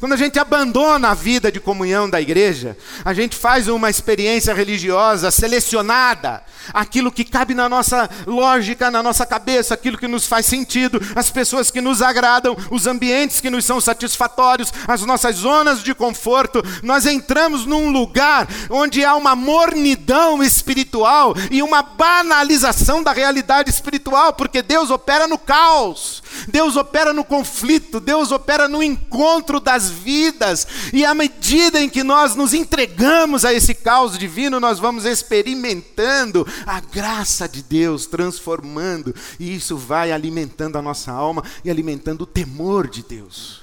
Quando 0.00 0.14
a 0.14 0.16
gente 0.16 0.38
abandona 0.38 1.10
a 1.10 1.14
vida 1.14 1.52
de 1.52 1.60
comunhão 1.60 2.08
da 2.08 2.18
igreja, 2.18 2.74
a 3.04 3.12
gente 3.12 3.36
faz 3.36 3.68
uma 3.68 3.90
experiência 3.90 4.54
religiosa 4.54 5.30
selecionada, 5.30 6.42
aquilo 6.72 7.12
que 7.12 7.22
cabe 7.22 7.52
na 7.52 7.68
nossa 7.68 8.08
lógica, 8.26 8.90
na 8.90 9.02
nossa 9.02 9.26
cabeça, 9.26 9.74
aquilo 9.74 9.98
que 9.98 10.08
nos 10.08 10.26
faz 10.26 10.46
sentido, 10.46 10.98
as 11.14 11.28
pessoas 11.28 11.70
que 11.70 11.82
nos 11.82 12.00
agradam, 12.00 12.56
os 12.70 12.86
ambientes 12.86 13.42
que 13.42 13.50
nos 13.50 13.66
são 13.66 13.78
satisfatórios, 13.78 14.72
as 14.88 15.02
nossas 15.02 15.36
zonas 15.36 15.82
de 15.82 15.94
conforto. 15.94 16.62
Nós 16.82 17.04
entramos 17.04 17.66
num 17.66 17.90
lugar 17.90 18.48
onde 18.70 19.04
há 19.04 19.14
uma 19.14 19.36
mornidão 19.36 20.42
espiritual 20.42 21.34
e 21.50 21.62
uma 21.62 21.82
banalização 21.82 23.02
da 23.02 23.12
realidade 23.12 23.68
espiritual, 23.68 24.32
porque 24.32 24.62
Deus 24.62 24.90
opera 24.90 25.28
no 25.28 25.36
caos, 25.36 26.22
Deus 26.48 26.74
opera 26.74 27.12
no 27.12 27.22
conflito, 27.22 28.00
Deus 28.00 28.32
opera 28.32 28.66
no 28.66 28.82
encontro 28.82 29.60
das 29.60 29.89
vidas, 29.90 30.66
e 30.92 31.04
à 31.04 31.12
medida 31.12 31.80
em 31.80 31.88
que 31.88 32.02
nós 32.02 32.34
nos 32.34 32.54
entregamos 32.54 33.44
a 33.44 33.52
esse 33.52 33.74
caos 33.74 34.18
divino, 34.18 34.60
nós 34.60 34.78
vamos 34.78 35.04
experimentando 35.04 36.46
a 36.66 36.80
graça 36.80 37.48
de 37.48 37.62
Deus 37.62 38.06
transformando, 38.06 39.14
e 39.38 39.54
isso 39.54 39.76
vai 39.76 40.12
alimentando 40.12 40.78
a 40.78 40.82
nossa 40.82 41.12
alma 41.12 41.42
e 41.64 41.70
alimentando 41.70 42.22
o 42.22 42.26
temor 42.26 42.88
de 42.88 43.02
Deus. 43.02 43.62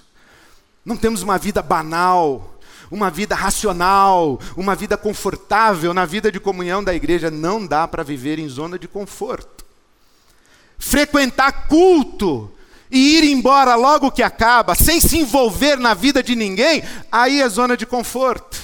Não 0.86 0.96
temos 0.96 1.22
uma 1.22 1.38
vida 1.38 1.62
banal, 1.62 2.58
uma 2.90 3.10
vida 3.10 3.36
racional, 3.36 4.40
uma 4.56 4.76
vida 4.76 4.96
confortável 4.96 5.94
na 5.94 6.06
vida 6.06 6.32
de 6.32 6.40
comunhão 6.40 6.84
da 6.84 6.96
igreja. 6.96 7.30
Não 7.30 7.66
dá 7.66 7.88
para 7.88 8.04
viver 8.04 8.40
em 8.40 8.48
zona 8.48 8.80
de 8.80 8.88
conforto. 8.88 9.66
Frequentar 10.78 11.68
culto 11.68 12.52
e 12.90 13.18
ir 13.18 13.24
embora 13.26 13.76
logo 13.76 14.12
que 14.12 14.24
acaba, 14.24 14.76
sem 14.76 15.00
se 15.00 15.18
envolver 15.18 15.78
na 15.78 15.94
vida 15.94 16.24
de 16.24 16.36
ninguém, 16.36 16.84
aí 17.12 17.42
é 17.42 17.50
zona 17.50 17.76
de 17.76 17.86
conforto. 17.86 18.58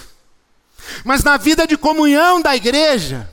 Mas 1.04 1.24
na 1.24 1.38
vida 1.38 1.66
de 1.68 1.78
comunhão 1.78 2.42
da 2.42 2.56
igreja, 2.56 3.30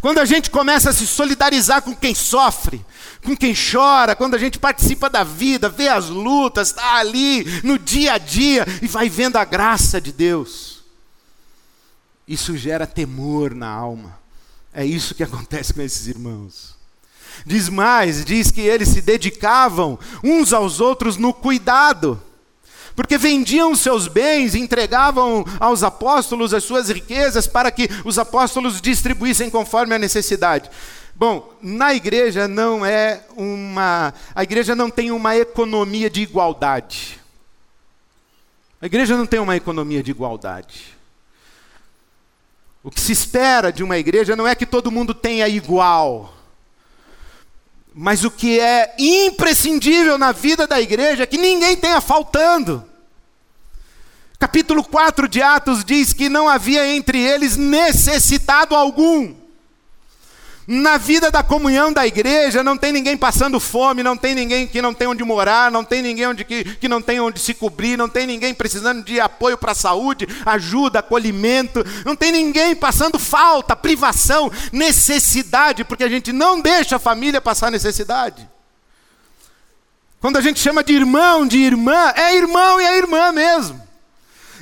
quando 0.00 0.18
a 0.18 0.24
gente 0.24 0.50
começa 0.50 0.90
a 0.90 0.92
se 0.92 1.06
solidarizar 1.06 1.82
com 1.82 1.94
quem 1.94 2.14
sofre, 2.14 2.84
com 3.24 3.36
quem 3.36 3.54
chora, 3.54 4.16
quando 4.16 4.34
a 4.34 4.38
gente 4.38 4.58
participa 4.58 5.08
da 5.08 5.22
vida, 5.22 5.68
vê 5.68 5.88
as 5.88 6.08
lutas, 6.08 6.68
está 6.68 6.96
ali 6.96 7.44
no 7.62 7.78
dia 7.78 8.14
a 8.14 8.18
dia 8.18 8.66
e 8.80 8.88
vai 8.88 9.08
vendo 9.08 9.36
a 9.36 9.44
graça 9.44 10.00
de 10.00 10.12
Deus, 10.12 10.82
isso 12.26 12.56
gera 12.56 12.86
temor 12.86 13.54
na 13.54 13.68
alma. 13.68 14.20
É 14.72 14.84
isso 14.84 15.14
que 15.14 15.22
acontece 15.22 15.74
com 15.74 15.82
esses 15.82 16.06
irmãos. 16.06 16.74
Diz 17.44 17.68
mais, 17.68 18.24
diz 18.24 18.50
que 18.50 18.60
eles 18.60 18.88
se 18.88 19.00
dedicavam 19.00 19.98
uns 20.22 20.52
aos 20.52 20.80
outros 20.80 21.16
no 21.16 21.32
cuidado, 21.32 22.22
porque 22.94 23.16
vendiam 23.16 23.74
seus 23.74 24.06
bens, 24.06 24.54
entregavam 24.54 25.44
aos 25.58 25.82
apóstolos 25.82 26.52
as 26.52 26.64
suas 26.64 26.88
riquezas 26.88 27.46
para 27.46 27.70
que 27.70 27.88
os 28.04 28.18
apóstolos 28.18 28.80
distribuíssem 28.80 29.50
conforme 29.50 29.94
a 29.94 29.98
necessidade. 29.98 30.70
Bom, 31.14 31.52
na 31.62 31.94
igreja 31.94 32.48
não 32.48 32.84
é 32.84 33.22
uma, 33.36 34.12
a 34.34 34.42
igreja 34.42 34.74
não 34.74 34.90
tem 34.90 35.10
uma 35.10 35.36
economia 35.36 36.10
de 36.10 36.22
igualdade. 36.22 37.20
A 38.80 38.86
igreja 38.86 39.16
não 39.16 39.26
tem 39.26 39.38
uma 39.38 39.56
economia 39.56 40.02
de 40.02 40.10
igualdade. 40.10 40.96
O 42.82 42.90
que 42.90 43.00
se 43.00 43.12
espera 43.12 43.72
de 43.72 43.84
uma 43.84 43.96
igreja 43.96 44.34
não 44.34 44.48
é 44.48 44.56
que 44.56 44.66
todo 44.66 44.90
mundo 44.90 45.14
tenha 45.14 45.46
igual. 45.46 46.34
Mas 47.94 48.24
o 48.24 48.30
que 48.30 48.58
é 48.58 48.94
imprescindível 48.98 50.16
na 50.16 50.32
vida 50.32 50.66
da 50.66 50.80
igreja 50.80 51.24
é 51.24 51.26
que 51.26 51.36
ninguém 51.36 51.76
tenha 51.76 52.00
faltando. 52.00 52.84
Capítulo 54.38 54.82
4 54.82 55.28
de 55.28 55.42
Atos 55.42 55.84
diz 55.84 56.12
que 56.12 56.28
não 56.28 56.48
havia 56.48 56.86
entre 56.94 57.18
eles 57.18 57.56
necessitado 57.56 58.74
algum. 58.74 59.41
Na 60.66 60.96
vida 60.96 61.28
da 61.28 61.42
comunhão 61.42 61.92
da 61.92 62.06
igreja, 62.06 62.62
não 62.62 62.76
tem 62.76 62.92
ninguém 62.92 63.16
passando 63.16 63.58
fome, 63.58 64.02
não 64.02 64.16
tem 64.16 64.32
ninguém 64.32 64.66
que 64.66 64.80
não 64.80 64.94
tem 64.94 65.08
onde 65.08 65.24
morar, 65.24 65.72
não 65.72 65.82
tem 65.82 66.00
ninguém 66.00 66.28
onde 66.28 66.44
que, 66.44 66.62
que 66.76 66.88
não 66.88 67.02
tem 67.02 67.18
onde 67.18 67.40
se 67.40 67.52
cobrir, 67.52 67.98
não 67.98 68.08
tem 68.08 68.28
ninguém 68.28 68.54
precisando 68.54 69.02
de 69.02 69.18
apoio 69.18 69.58
para 69.58 69.72
a 69.72 69.74
saúde, 69.74 70.28
ajuda, 70.46 71.00
acolhimento, 71.00 71.84
não 72.04 72.14
tem 72.14 72.30
ninguém 72.30 72.76
passando 72.76 73.18
falta, 73.18 73.74
privação, 73.74 74.52
necessidade, 74.70 75.84
porque 75.84 76.04
a 76.04 76.08
gente 76.08 76.32
não 76.32 76.60
deixa 76.60 76.94
a 76.94 77.00
família 77.00 77.40
passar 77.40 77.68
necessidade. 77.70 78.48
Quando 80.20 80.36
a 80.36 80.40
gente 80.40 80.60
chama 80.60 80.84
de 80.84 80.92
irmão, 80.92 81.44
de 81.44 81.58
irmã, 81.58 82.12
é 82.14 82.36
irmão 82.36 82.80
e 82.80 82.84
é 82.84 82.98
irmã 82.98 83.32
mesmo. 83.32 83.81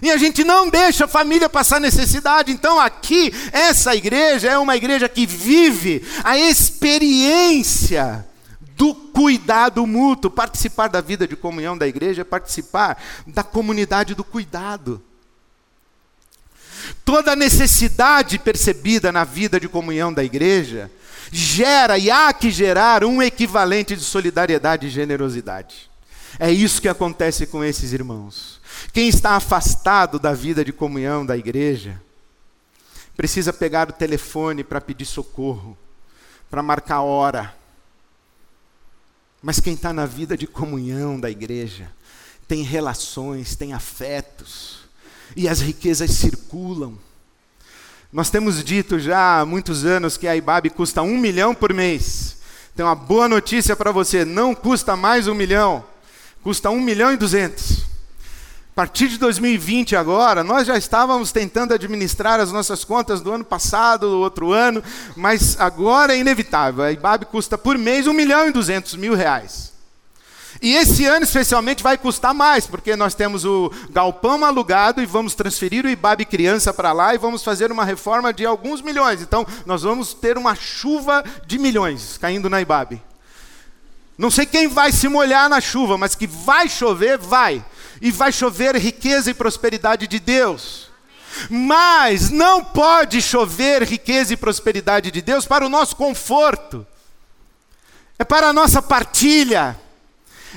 E 0.02 0.10
a 0.10 0.16
gente 0.16 0.44
não 0.44 0.68
deixa 0.68 1.04
a 1.04 1.08
família 1.08 1.48
passar 1.48 1.80
necessidade. 1.80 2.52
Então, 2.52 2.80
aqui, 2.80 3.32
essa 3.52 3.94
igreja 3.94 4.48
é 4.48 4.58
uma 4.58 4.76
igreja 4.76 5.08
que 5.08 5.26
vive 5.26 6.02
a 6.24 6.38
experiência 6.38 8.26
do 8.76 8.94
cuidado 8.94 9.86
mútuo. 9.86 10.30
Participar 10.30 10.88
da 10.88 11.00
vida 11.00 11.28
de 11.28 11.36
comunhão 11.36 11.76
da 11.76 11.86
igreja 11.86 12.22
é 12.22 12.24
participar 12.24 13.02
da 13.26 13.42
comunidade 13.42 14.14
do 14.14 14.24
cuidado. 14.24 15.02
Toda 17.04 17.36
necessidade 17.36 18.38
percebida 18.38 19.12
na 19.12 19.24
vida 19.24 19.60
de 19.60 19.68
comunhão 19.68 20.12
da 20.12 20.24
igreja 20.24 20.90
gera 21.30 21.98
e 21.98 22.10
há 22.10 22.32
que 22.32 22.50
gerar 22.50 23.04
um 23.04 23.22
equivalente 23.22 23.94
de 23.94 24.02
solidariedade 24.02 24.86
e 24.86 24.90
generosidade. 24.90 25.90
É 26.38 26.50
isso 26.50 26.80
que 26.80 26.88
acontece 26.88 27.46
com 27.46 27.62
esses 27.62 27.92
irmãos. 27.92 28.59
Quem 28.92 29.08
está 29.08 29.36
afastado 29.36 30.18
da 30.18 30.32
vida 30.32 30.64
de 30.64 30.72
comunhão 30.72 31.24
da 31.24 31.36
igreja, 31.36 32.00
precisa 33.16 33.52
pegar 33.52 33.90
o 33.90 33.92
telefone 33.92 34.64
para 34.64 34.80
pedir 34.80 35.04
socorro, 35.04 35.76
para 36.50 36.62
marcar 36.62 37.02
hora. 37.02 37.54
Mas 39.42 39.60
quem 39.60 39.74
está 39.74 39.92
na 39.92 40.06
vida 40.06 40.36
de 40.36 40.46
comunhão 40.46 41.20
da 41.20 41.30
igreja, 41.30 41.90
tem 42.48 42.62
relações, 42.62 43.54
tem 43.54 43.72
afetos, 43.72 44.80
e 45.36 45.48
as 45.48 45.60
riquezas 45.60 46.10
circulam. 46.12 46.98
Nós 48.12 48.30
temos 48.30 48.64
dito 48.64 48.98
já 48.98 49.40
há 49.40 49.44
muitos 49.44 49.84
anos 49.84 50.16
que 50.16 50.26
a 50.26 50.34
IBAB 50.34 50.70
custa 50.70 51.02
um 51.02 51.18
milhão 51.18 51.54
por 51.54 51.72
mês. 51.72 52.38
Tem 52.74 52.84
uma 52.84 52.94
boa 52.94 53.28
notícia 53.28 53.76
para 53.76 53.92
você: 53.92 54.24
não 54.24 54.54
custa 54.54 54.96
mais 54.96 55.28
um 55.28 55.34
milhão, 55.34 55.84
custa 56.42 56.70
um 56.70 56.80
milhão 56.80 57.12
e 57.12 57.18
duzentos. 57.18 57.89
Partir 58.80 59.08
de 59.08 59.18
2020 59.18 59.94
agora, 59.94 60.42
nós 60.42 60.66
já 60.66 60.74
estávamos 60.74 61.30
tentando 61.30 61.74
administrar 61.74 62.40
as 62.40 62.50
nossas 62.50 62.82
contas 62.82 63.20
do 63.20 63.30
ano 63.30 63.44
passado, 63.44 64.08
do 64.08 64.20
outro 64.20 64.54
ano, 64.54 64.82
mas 65.14 65.54
agora 65.60 66.14
é 66.14 66.18
inevitável. 66.18 66.84
A 66.84 66.90
IBAB 66.90 67.26
custa 67.26 67.58
por 67.58 67.76
mês 67.76 68.06
1 68.06 68.12
milhão 68.14 68.48
e 68.48 68.52
200 68.52 68.94
mil 68.94 69.14
reais. 69.14 69.74
E 70.62 70.74
esse 70.74 71.04
ano 71.04 71.24
especialmente 71.24 71.82
vai 71.82 71.98
custar 71.98 72.32
mais, 72.32 72.66
porque 72.66 72.96
nós 72.96 73.12
temos 73.12 73.44
o 73.44 73.70
galpão 73.90 74.42
alugado 74.46 75.02
e 75.02 75.04
vamos 75.04 75.34
transferir 75.34 75.84
o 75.84 75.90
Ibabe 75.90 76.24
Criança 76.24 76.72
para 76.72 76.90
lá 76.90 77.14
e 77.14 77.18
vamos 77.18 77.44
fazer 77.44 77.70
uma 77.70 77.84
reforma 77.84 78.32
de 78.32 78.46
alguns 78.46 78.80
milhões. 78.80 79.20
Então, 79.20 79.46
nós 79.66 79.82
vamos 79.82 80.14
ter 80.14 80.38
uma 80.38 80.54
chuva 80.54 81.22
de 81.46 81.58
milhões 81.58 82.16
caindo 82.16 82.48
na 82.48 82.62
Ibabe. 82.62 83.02
Não 84.16 84.30
sei 84.30 84.46
quem 84.46 84.68
vai 84.68 84.90
se 84.90 85.06
molhar 85.06 85.50
na 85.50 85.60
chuva, 85.60 85.98
mas 85.98 86.14
que 86.14 86.26
vai 86.26 86.66
chover, 86.66 87.18
vai. 87.18 87.62
E 88.00 88.10
vai 88.10 88.32
chover 88.32 88.76
riqueza 88.76 89.30
e 89.30 89.34
prosperidade 89.34 90.06
de 90.06 90.18
Deus. 90.18 90.88
Mas 91.48 92.30
não 92.30 92.64
pode 92.64 93.20
chover 93.20 93.82
riqueza 93.82 94.34
e 94.34 94.36
prosperidade 94.36 95.10
de 95.10 95.20
Deus 95.20 95.46
para 95.46 95.64
o 95.64 95.68
nosso 95.68 95.96
conforto. 95.96 96.86
É 98.18 98.24
para 98.24 98.48
a 98.48 98.52
nossa 98.52 98.80
partilha 98.82 99.78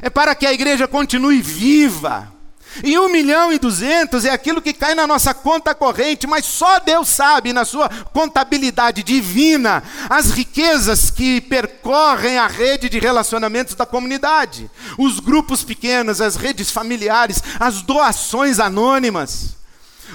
é 0.02 0.10
para 0.10 0.34
que 0.34 0.46
a 0.46 0.54
igreja 0.54 0.88
continue 0.88 1.42
viva. 1.42 2.33
E 2.82 2.98
um 2.98 3.10
milhão 3.10 3.52
e 3.52 3.60
duzentos 3.60 4.26
é 4.26 4.30
aquilo 4.30 4.62
que 4.62 4.74
cai 4.74 4.96
na 4.96 5.06
nossa 5.06 5.34
conta 5.34 5.76
corrente, 5.76 6.26
mas 6.26 6.46
só 6.46 6.80
Deus 6.80 7.10
sabe, 7.10 7.52
na 7.52 7.66
sua 7.66 7.90
contabilidade 7.90 9.04
divina, 9.04 9.84
as 10.10 10.32
riquezas 10.32 11.12
que 11.12 11.42
percorrem 11.42 12.38
a 12.38 12.48
rede 12.48 12.90
de 12.90 13.00
relacionamentos 13.00 13.76
da 13.76 13.86
comunidade, 13.86 14.72
os 14.98 15.20
grupos 15.20 15.64
pequenos, 15.64 16.22
as 16.22 16.36
redes 16.36 16.72
familiares, 16.72 17.44
as 17.60 17.82
doações 17.82 18.60
anônimas, 18.60 19.56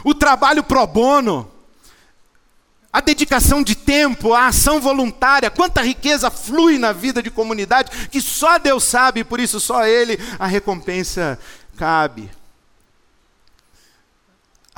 o 0.03 0.15
trabalho 0.15 0.65
pro 0.65 0.87
bono 0.87 1.51
a 2.91 3.01
dedicação 3.01 3.63
de 3.63 3.75
tempo, 3.75 4.33
a 4.33 4.47
ação 4.47 4.81
voluntária, 4.81 5.51
quanta 5.51 5.83
riqueza 5.83 6.31
flui 6.31 6.79
na 6.79 6.91
vida 6.93 7.23
de 7.23 7.31
comunidade 7.31 8.09
que 8.09 8.21
só 8.21 8.59
Deus 8.59 8.83
sabe, 8.83 9.25
por 9.25 9.39
isso 9.39 9.61
só 9.61 9.85
Ele 9.85 10.19
a 10.39 10.47
recompensa 10.47 11.39
cabe. 11.77 12.38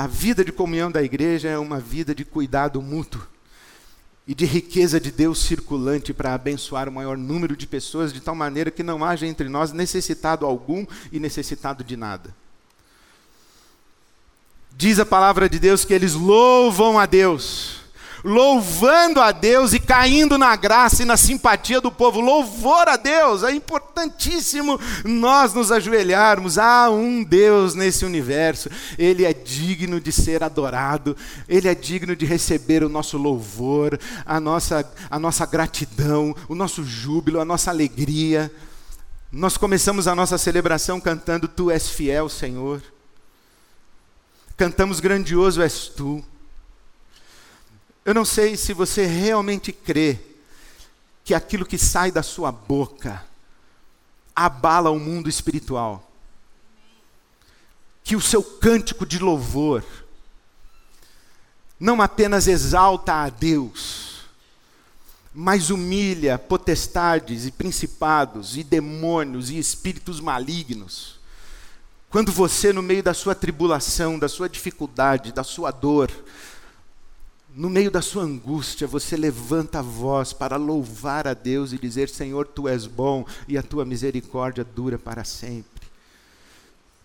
A 0.01 0.07
vida 0.07 0.43
de 0.43 0.51
comunhão 0.51 0.91
da 0.91 1.03
igreja 1.03 1.51
é 1.51 1.59
uma 1.59 1.79
vida 1.79 2.15
de 2.15 2.25
cuidado 2.25 2.81
mútuo 2.81 3.21
e 4.27 4.35
de 4.35 4.47
riqueza 4.47 4.99
de 4.99 5.11
Deus 5.11 5.43
circulante 5.43 6.15
para 6.15 6.33
abençoar 6.33 6.89
o 6.89 6.93
maior 6.93 7.19
número 7.19 7.55
de 7.55 7.67
pessoas, 7.67 8.11
de 8.11 8.19
tal 8.19 8.35
maneira 8.35 8.71
que 8.71 8.83
não 8.83 9.05
haja 9.05 9.27
entre 9.27 9.47
nós 9.47 9.73
necessitado 9.73 10.47
algum 10.47 10.87
e 11.13 11.21
necessitado 11.21 11.85
de 11.85 11.99
nada. 11.99 12.35
Diz 14.75 14.99
a 14.99 15.05
palavra 15.05 15.51
de 15.51 15.59
Deus 15.59 15.85
que 15.85 15.93
eles 15.93 16.15
louvam 16.15 16.99
a 16.99 17.05
Deus 17.05 17.80
louvando 18.25 19.21
a 19.21 19.33
Deus 19.33 19.73
e 19.73 19.79
caindo 19.79 20.39
na 20.39 20.55
graça 20.57 21.03
e 21.03 21.07
na 21.07 21.17
simpatia 21.17 21.81
do 21.81 21.91
povo. 21.91 22.21
Louvor 22.21 22.89
a 22.89 22.97
Deus, 22.97 23.43
é 23.43 23.53
importantíssimo 23.53 24.79
nós 25.05 25.55
nos 25.55 25.73
ajoelharmos. 25.73 26.59
Há 26.59 26.91
um 26.91 27.23
Deus 27.23 27.75
nesse 27.75 28.05
universo, 28.05 28.71
ele 28.99 29.25
é 29.25 29.33
digno 29.33 30.01
de 30.01 30.13
ser 30.13 30.43
adorado, 30.43 31.17
ele 31.49 31.69
é 31.69 31.75
digno 31.75 32.15
de 32.15 32.25
receber 32.25 32.83
o 32.83 32.89
nosso 32.89 33.17
louvor, 33.17 33.99
a 34.25 34.41
nossa, 34.41 34.89
a 35.11 35.19
nossa 35.19 35.47
gratidão, 35.47 36.35
o 36.49 36.55
nosso 36.55 36.85
júbilo, 36.85 37.41
a 37.41 37.45
nossa 37.45 37.71
alegria. 37.71 38.51
Nós 39.33 39.57
começamos 39.57 40.09
a 40.09 40.15
nossa 40.15 40.37
celebração 40.37 41.01
cantando 41.01 41.47
Tu 41.47 41.71
és 41.71 41.89
fiel, 41.89 42.29
Senhor. 42.29 42.83
Cantamos 44.57 45.01
grandioso 45.01 45.63
és 45.63 45.89
tu. 45.89 46.23
Eu 48.05 48.15
não 48.15 48.25
sei 48.25 48.57
se 48.57 48.73
você 48.73 49.07
realmente 49.07 49.73
crê 49.73 50.19
que 51.25 51.35
aquilo 51.35 51.67
que 51.67 51.77
sai 51.77 52.11
da 52.11 52.23
sua 52.23 52.51
boca 52.51 53.25
abala 54.35 54.91
o 54.91 54.99
mundo 54.99 55.29
espiritual. 55.29 56.11
Que 58.03 58.17
o 58.17 58.21
seu 58.21 58.43
cântico 58.43 59.05
de 59.05 59.19
louvor 59.19 59.85
não 61.79 62.01
apenas 62.03 62.47
exalta 62.47 63.15
a 63.15 63.29
Deus, 63.29 64.27
mas 65.33 65.71
humilha 65.71 66.39
potestades 66.39 67.47
e 67.47 67.51
principados 67.51 68.57
e 68.57 68.65
demônios 68.65 69.51
e 69.51 69.59
espíritos 69.59 70.21
malignos. 70.21 71.19
Quando 72.11 72.33
você, 72.33 72.73
no 72.73 72.83
meio 72.83 73.03
da 73.03 73.15
sua 73.15 73.35
tribulação, 73.35 74.19
da 74.19 74.29
sua 74.29 74.49
dificuldade, 74.49 75.33
da 75.33 75.45
sua 75.45 75.71
dor, 75.71 76.11
no 77.55 77.69
meio 77.69 77.91
da 77.91 78.01
sua 78.01 78.23
angústia, 78.23 78.87
você 78.87 79.17
levanta 79.17 79.81
a 79.81 79.83
voz 79.83 80.33
para 80.33 80.57
louvar 80.57 81.27
a 81.27 81.35
Deus 81.35 81.73
e 81.73 81.79
dizer: 81.79 82.09
Senhor, 82.09 82.47
tu 82.47 82.69
és 82.69 82.87
bom 82.87 83.25
e 83.49 83.59
a 83.59 83.63
tua 83.63 83.85
misericórdia 83.85 84.65
dura 84.65 84.99
para 84.99 85.25
sempre. 85.25 85.81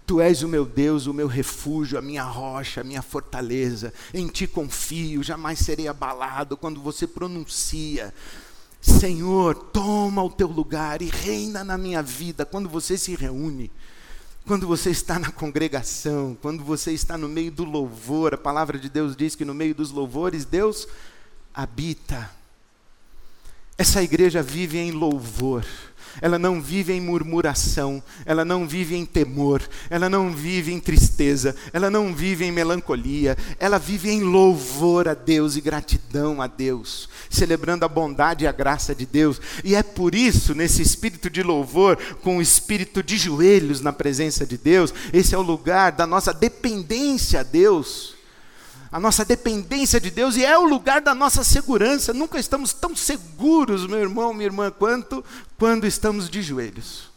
Tu 0.06 0.22
és 0.22 0.44
o 0.44 0.48
meu 0.48 0.66
Deus, 0.66 1.08
o 1.08 1.14
meu 1.14 1.26
refúgio, 1.26 1.98
a 1.98 2.02
minha 2.02 2.24
rocha, 2.24 2.82
a 2.82 2.84
minha 2.84 3.02
fortaleza. 3.02 3.92
Em 4.14 4.28
ti 4.28 4.46
confio, 4.46 5.24
jamais 5.24 5.58
serei 5.60 5.88
abalado 5.88 6.56
quando 6.56 6.80
você 6.80 7.08
pronuncia. 7.08 8.14
Senhor, 8.80 9.56
toma 9.56 10.24
o 10.24 10.30
teu 10.30 10.48
lugar 10.48 11.02
e 11.02 11.10
reina 11.10 11.64
na 11.64 11.76
minha 11.76 12.04
vida 12.04 12.46
quando 12.46 12.70
você 12.70 13.00
se 13.00 13.16
reúne. 13.16 13.72
Quando 14.46 14.68
você 14.68 14.92
está 14.92 15.18
na 15.18 15.32
congregação, 15.32 16.38
quando 16.40 16.64
você 16.64 16.92
está 16.92 17.18
no 17.18 17.28
meio 17.28 17.52
do 17.52 17.64
louvor, 17.64 18.36
a 18.36 18.38
palavra 18.38 18.78
de 18.78 18.88
Deus 18.88 19.16
diz 19.16 19.34
que 19.34 19.44
no 19.44 19.56
meio 19.56 19.74
dos 19.74 19.90
louvores 19.90 20.46
Deus 20.46 20.88
habita. 21.52 22.30
Essa 23.76 24.04
igreja 24.04 24.44
vive 24.44 24.78
em 24.78 24.92
louvor 24.92 25.66
ela 26.22 26.40
não 26.40 26.62
vive 26.62 26.94
em 26.94 27.02
murmuração, 27.02 28.02
ela 28.26 28.46
não 28.46 28.68
vive 28.68 28.96
em 28.96 29.06
temor, 29.06 29.62
ela 29.90 30.10
não 30.10 30.32
vive 30.32 30.72
em 30.72 30.80
tristeza, 30.80 31.56
ela 31.74 31.90
não 31.90 32.14
vive 32.14 32.46
em 32.46 32.52
melancolia, 32.52 33.38
ela 33.60 33.78
vive 33.78 34.10
em 34.10 34.24
louvor 34.24 35.08
a 35.08 35.14
Deus 35.14 35.56
e 35.56 35.62
gratidão 35.62 36.42
a 36.42 36.48
Deus, 36.48 37.10
celebrando 37.30 37.86
a 37.86 37.90
bondade 37.90 38.46
e 38.46 38.48
a 38.48 38.52
graça 38.52 38.96
de 38.96 39.06
Deus. 39.06 39.40
E 39.64 39.76
é 39.76 39.84
por 39.84 40.16
isso, 40.16 40.54
nesse 40.54 40.82
espírito 40.82 41.30
de 41.30 41.44
louvor, 41.44 41.98
com 42.22 42.38
o 42.38 42.42
espírito 42.42 43.04
de 43.04 43.18
joelhos 43.18 43.82
na 43.82 43.94
presença 43.94 44.46
de 44.46 44.58
Deus, 44.58 44.94
esse 45.14 45.36
é 45.36 45.38
o 45.38 45.42
lugar 45.42 45.92
da 45.92 46.08
nossa 46.08 46.34
dependência 46.34 47.42
a 47.42 47.44
Deus 47.44 48.16
a 48.96 49.00
nossa 49.00 49.26
dependência 49.26 50.00
de 50.00 50.10
Deus 50.10 50.38
e 50.38 50.46
é 50.46 50.58
o 50.58 50.64
lugar 50.64 51.02
da 51.02 51.14
nossa 51.14 51.44
segurança. 51.44 52.14
Nunca 52.14 52.40
estamos 52.40 52.72
tão 52.72 52.96
seguros, 52.96 53.86
meu 53.86 54.00
irmão, 54.00 54.34
minha 54.34 54.46
irmã, 54.46 54.72
quanto 54.72 55.22
quando 55.58 55.86
estamos 55.86 56.30
de 56.30 56.42
joelhos. 56.42 57.10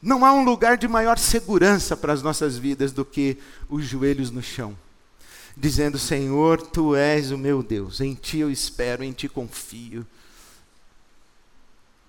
Não 0.00 0.24
há 0.24 0.32
um 0.32 0.44
lugar 0.44 0.76
de 0.76 0.88
maior 0.88 1.18
segurança 1.18 1.96
para 1.96 2.12
as 2.12 2.22
nossas 2.22 2.58
vidas 2.58 2.90
do 2.90 3.04
que 3.04 3.38
os 3.68 3.84
joelhos 3.84 4.30
no 4.30 4.42
chão, 4.42 4.76
dizendo: 5.56 5.98
Senhor, 5.98 6.60
tu 6.60 6.96
és 6.96 7.30
o 7.30 7.38
meu 7.38 7.62
Deus, 7.62 8.00
em 8.00 8.14
ti 8.14 8.38
eu 8.38 8.50
espero, 8.50 9.04
em 9.04 9.12
ti 9.12 9.28
confio. 9.28 10.04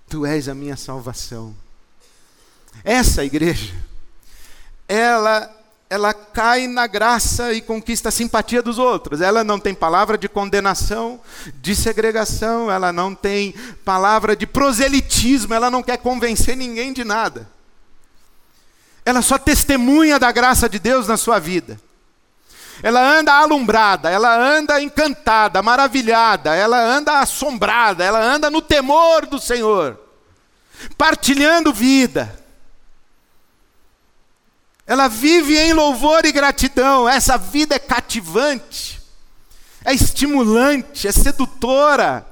Tu 0.09 0.25
és 0.25 0.49
a 0.49 0.55
minha 0.55 0.75
salvação. 0.75 1.55
Essa 2.83 3.23
igreja, 3.23 3.73
ela 4.87 5.62
ela 5.93 6.11
cai 6.11 6.65
na 6.65 6.87
graça 6.87 7.53
e 7.53 7.61
conquista 7.61 8.09
a 8.09 8.11
simpatia 8.11 8.63
dos 8.63 8.79
outros. 8.79 9.21
Ela 9.21 9.43
não 9.43 9.59
tem 9.59 9.75
palavra 9.75 10.17
de 10.17 10.27
condenação, 10.27 11.21
de 11.61 11.75
segregação, 11.75 12.71
ela 12.71 12.91
não 12.91 13.13
tem 13.13 13.53
palavra 13.85 14.35
de 14.35 14.47
proselitismo, 14.47 15.53
ela 15.53 15.69
não 15.69 15.83
quer 15.83 15.97
convencer 15.97 16.57
ninguém 16.57 16.93
de 16.93 17.03
nada. 17.03 17.47
Ela 19.05 19.21
só 19.21 19.37
testemunha 19.37 20.17
da 20.17 20.31
graça 20.31 20.67
de 20.67 20.79
Deus 20.79 21.07
na 21.07 21.15
sua 21.15 21.37
vida. 21.37 21.79
Ela 22.81 22.99
anda 22.99 23.31
alumbrada, 23.31 24.09
ela 24.09 24.35
anda 24.35 24.81
encantada, 24.81 25.61
maravilhada, 25.61 26.55
ela 26.55 26.83
anda 26.83 27.19
assombrada, 27.19 28.03
ela 28.03 28.19
anda 28.19 28.49
no 28.49 28.63
temor 28.63 29.27
do 29.27 29.39
Senhor, 29.39 29.99
partilhando 30.97 31.71
vida 31.71 32.42
ela 34.85 35.07
vive 35.07 35.57
em 35.57 35.73
louvor 35.73 36.25
e 36.25 36.31
gratidão. 36.31 37.07
Essa 37.07 37.37
vida 37.37 37.75
é 37.75 37.79
cativante, 37.79 39.01
é 39.83 39.93
estimulante, 39.93 41.07
é 41.07 41.11
sedutora. 41.11 42.25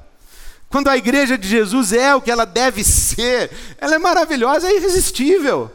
Quando 0.70 0.90
a 0.90 0.98
igreja 0.98 1.38
de 1.38 1.48
Jesus 1.48 1.92
é 1.92 2.16
o 2.16 2.22
que 2.22 2.32
ela 2.32 2.46
deve 2.46 2.84
ser, 2.84 3.52
ela 3.78 3.96
é 3.96 4.00
maravilhosa, 4.00 4.68
é 4.68 4.76
irresistível. 4.76 5.72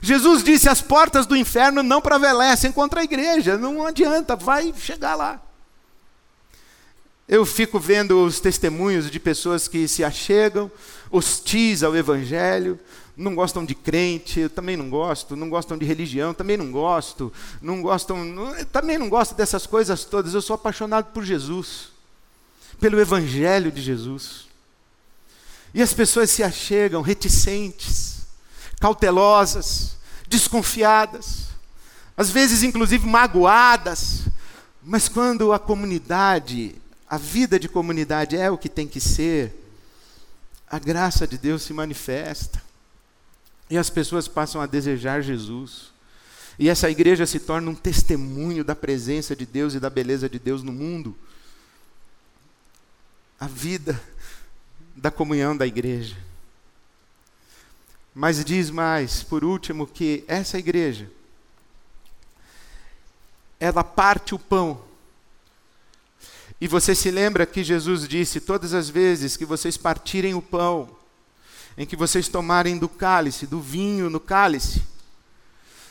Jesus 0.00 0.42
disse: 0.42 0.68
as 0.68 0.82
portas 0.82 1.26
do 1.26 1.36
inferno 1.36 1.82
não 1.82 2.00
prevalecem 2.00 2.72
contra 2.72 3.00
a 3.00 3.04
igreja, 3.04 3.56
não 3.56 3.86
adianta, 3.86 4.34
vai 4.34 4.74
chegar 4.76 5.14
lá. 5.14 5.40
Eu 7.28 7.46
fico 7.46 7.78
vendo 7.78 8.24
os 8.24 8.40
testemunhos 8.40 9.08
de 9.08 9.20
pessoas 9.20 9.68
que 9.68 9.86
se 9.86 10.02
achegam, 10.02 10.70
hostis 11.10 11.84
ao 11.84 11.96
Evangelho, 11.96 12.78
não 13.16 13.34
gostam 13.34 13.64
de 13.64 13.74
crente, 13.74 14.40
eu 14.40 14.50
também 14.50 14.76
não 14.76 14.88
gosto, 14.88 15.36
não 15.36 15.50
gostam 15.50 15.76
de 15.76 15.84
religião, 15.84 16.32
também 16.32 16.56
não 16.56 16.70
gosto, 16.70 17.32
não 17.60 17.82
gostam, 17.82 18.24
não, 18.24 18.64
também 18.66 18.96
não 18.96 19.08
gosto 19.08 19.34
dessas 19.34 19.66
coisas 19.66 20.04
todas. 20.04 20.34
Eu 20.34 20.40
sou 20.40 20.54
apaixonado 20.54 21.12
por 21.12 21.24
Jesus, 21.24 21.88
pelo 22.80 23.00
Evangelho 23.00 23.70
de 23.70 23.82
Jesus. 23.82 24.46
E 25.74 25.82
as 25.82 25.92
pessoas 25.92 26.30
se 26.30 26.42
achegam 26.42 27.02
reticentes, 27.02 28.22
cautelosas, 28.80 29.96
desconfiadas, 30.26 31.48
às 32.16 32.30
vezes 32.30 32.62
inclusive 32.62 33.06
magoadas, 33.06 34.22
mas 34.82 35.08
quando 35.08 35.52
a 35.52 35.58
comunidade, 35.58 36.74
a 37.08 37.18
vida 37.18 37.58
de 37.58 37.68
comunidade 37.68 38.36
é 38.36 38.50
o 38.50 38.58
que 38.58 38.68
tem 38.68 38.88
que 38.88 39.00
ser, 39.00 39.54
a 40.68 40.78
graça 40.78 41.26
de 41.26 41.36
Deus 41.36 41.62
se 41.62 41.74
manifesta. 41.74 42.61
E 43.72 43.78
as 43.78 43.88
pessoas 43.88 44.28
passam 44.28 44.60
a 44.60 44.66
desejar 44.66 45.22
Jesus. 45.22 45.92
E 46.58 46.68
essa 46.68 46.90
igreja 46.90 47.24
se 47.24 47.40
torna 47.40 47.70
um 47.70 47.74
testemunho 47.74 48.62
da 48.62 48.76
presença 48.76 49.34
de 49.34 49.46
Deus 49.46 49.72
e 49.72 49.80
da 49.80 49.88
beleza 49.88 50.28
de 50.28 50.38
Deus 50.38 50.62
no 50.62 50.70
mundo. 50.70 51.16
A 53.40 53.46
vida 53.46 53.98
da 54.94 55.10
comunhão 55.10 55.56
da 55.56 55.66
igreja. 55.66 56.18
Mas 58.14 58.44
diz 58.44 58.68
mais, 58.68 59.22
por 59.22 59.42
último, 59.42 59.86
que 59.86 60.22
essa 60.28 60.58
igreja, 60.58 61.10
ela 63.58 63.82
parte 63.82 64.34
o 64.34 64.38
pão. 64.38 64.84
E 66.60 66.68
você 66.68 66.94
se 66.94 67.10
lembra 67.10 67.46
que 67.46 67.64
Jesus 67.64 68.06
disse: 68.06 68.38
todas 68.38 68.74
as 68.74 68.90
vezes 68.90 69.34
que 69.34 69.46
vocês 69.46 69.78
partirem 69.78 70.34
o 70.34 70.42
pão, 70.42 71.00
em 71.76 71.86
que 71.86 71.96
vocês 71.96 72.28
tomarem 72.28 72.78
do 72.78 72.88
cálice, 72.88 73.46
do 73.46 73.60
vinho 73.60 74.10
no 74.10 74.20
cálice, 74.20 74.82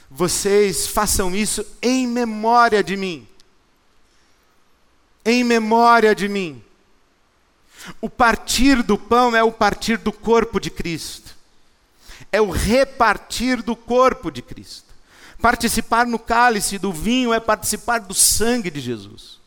vocês 0.09 0.87
façam 0.87 1.35
isso 1.35 1.65
em 1.81 2.05
memória 2.07 2.83
de 2.83 2.97
mim. 2.97 3.27
Em 5.23 5.43
memória 5.43 6.13
de 6.13 6.27
mim. 6.27 6.61
O 7.99 8.09
partir 8.09 8.83
do 8.83 8.97
pão 8.97 9.35
é 9.35 9.43
o 9.43 9.51
partir 9.51 9.97
do 9.97 10.11
corpo 10.11 10.59
de 10.59 10.69
Cristo. 10.69 11.35
É 12.31 12.41
o 12.41 12.49
repartir 12.49 13.61
do 13.61 13.75
corpo 13.75 14.29
de 14.29 14.41
Cristo. 14.41 14.91
Participar 15.41 16.05
no 16.05 16.19
cálice 16.19 16.77
do 16.77 16.93
vinho 16.93 17.33
é 17.33 17.39
participar 17.39 17.99
do 17.99 18.13
sangue 18.13 18.69
de 18.69 18.79
Jesus. 18.79 19.39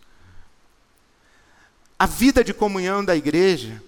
A 1.98 2.06
vida 2.06 2.42
de 2.42 2.52
comunhão 2.52 3.04
da 3.04 3.14
igreja 3.14 3.80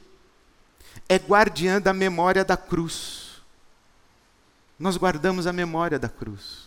é 1.08 1.16
guardiã 1.16 1.80
da 1.80 1.92
memória 1.92 2.44
da 2.44 2.56
cruz. 2.56 3.40
Nós 4.78 4.96
guardamos 4.96 5.46
a 5.46 5.52
memória 5.52 5.98
da 5.98 6.08
cruz. 6.08 6.66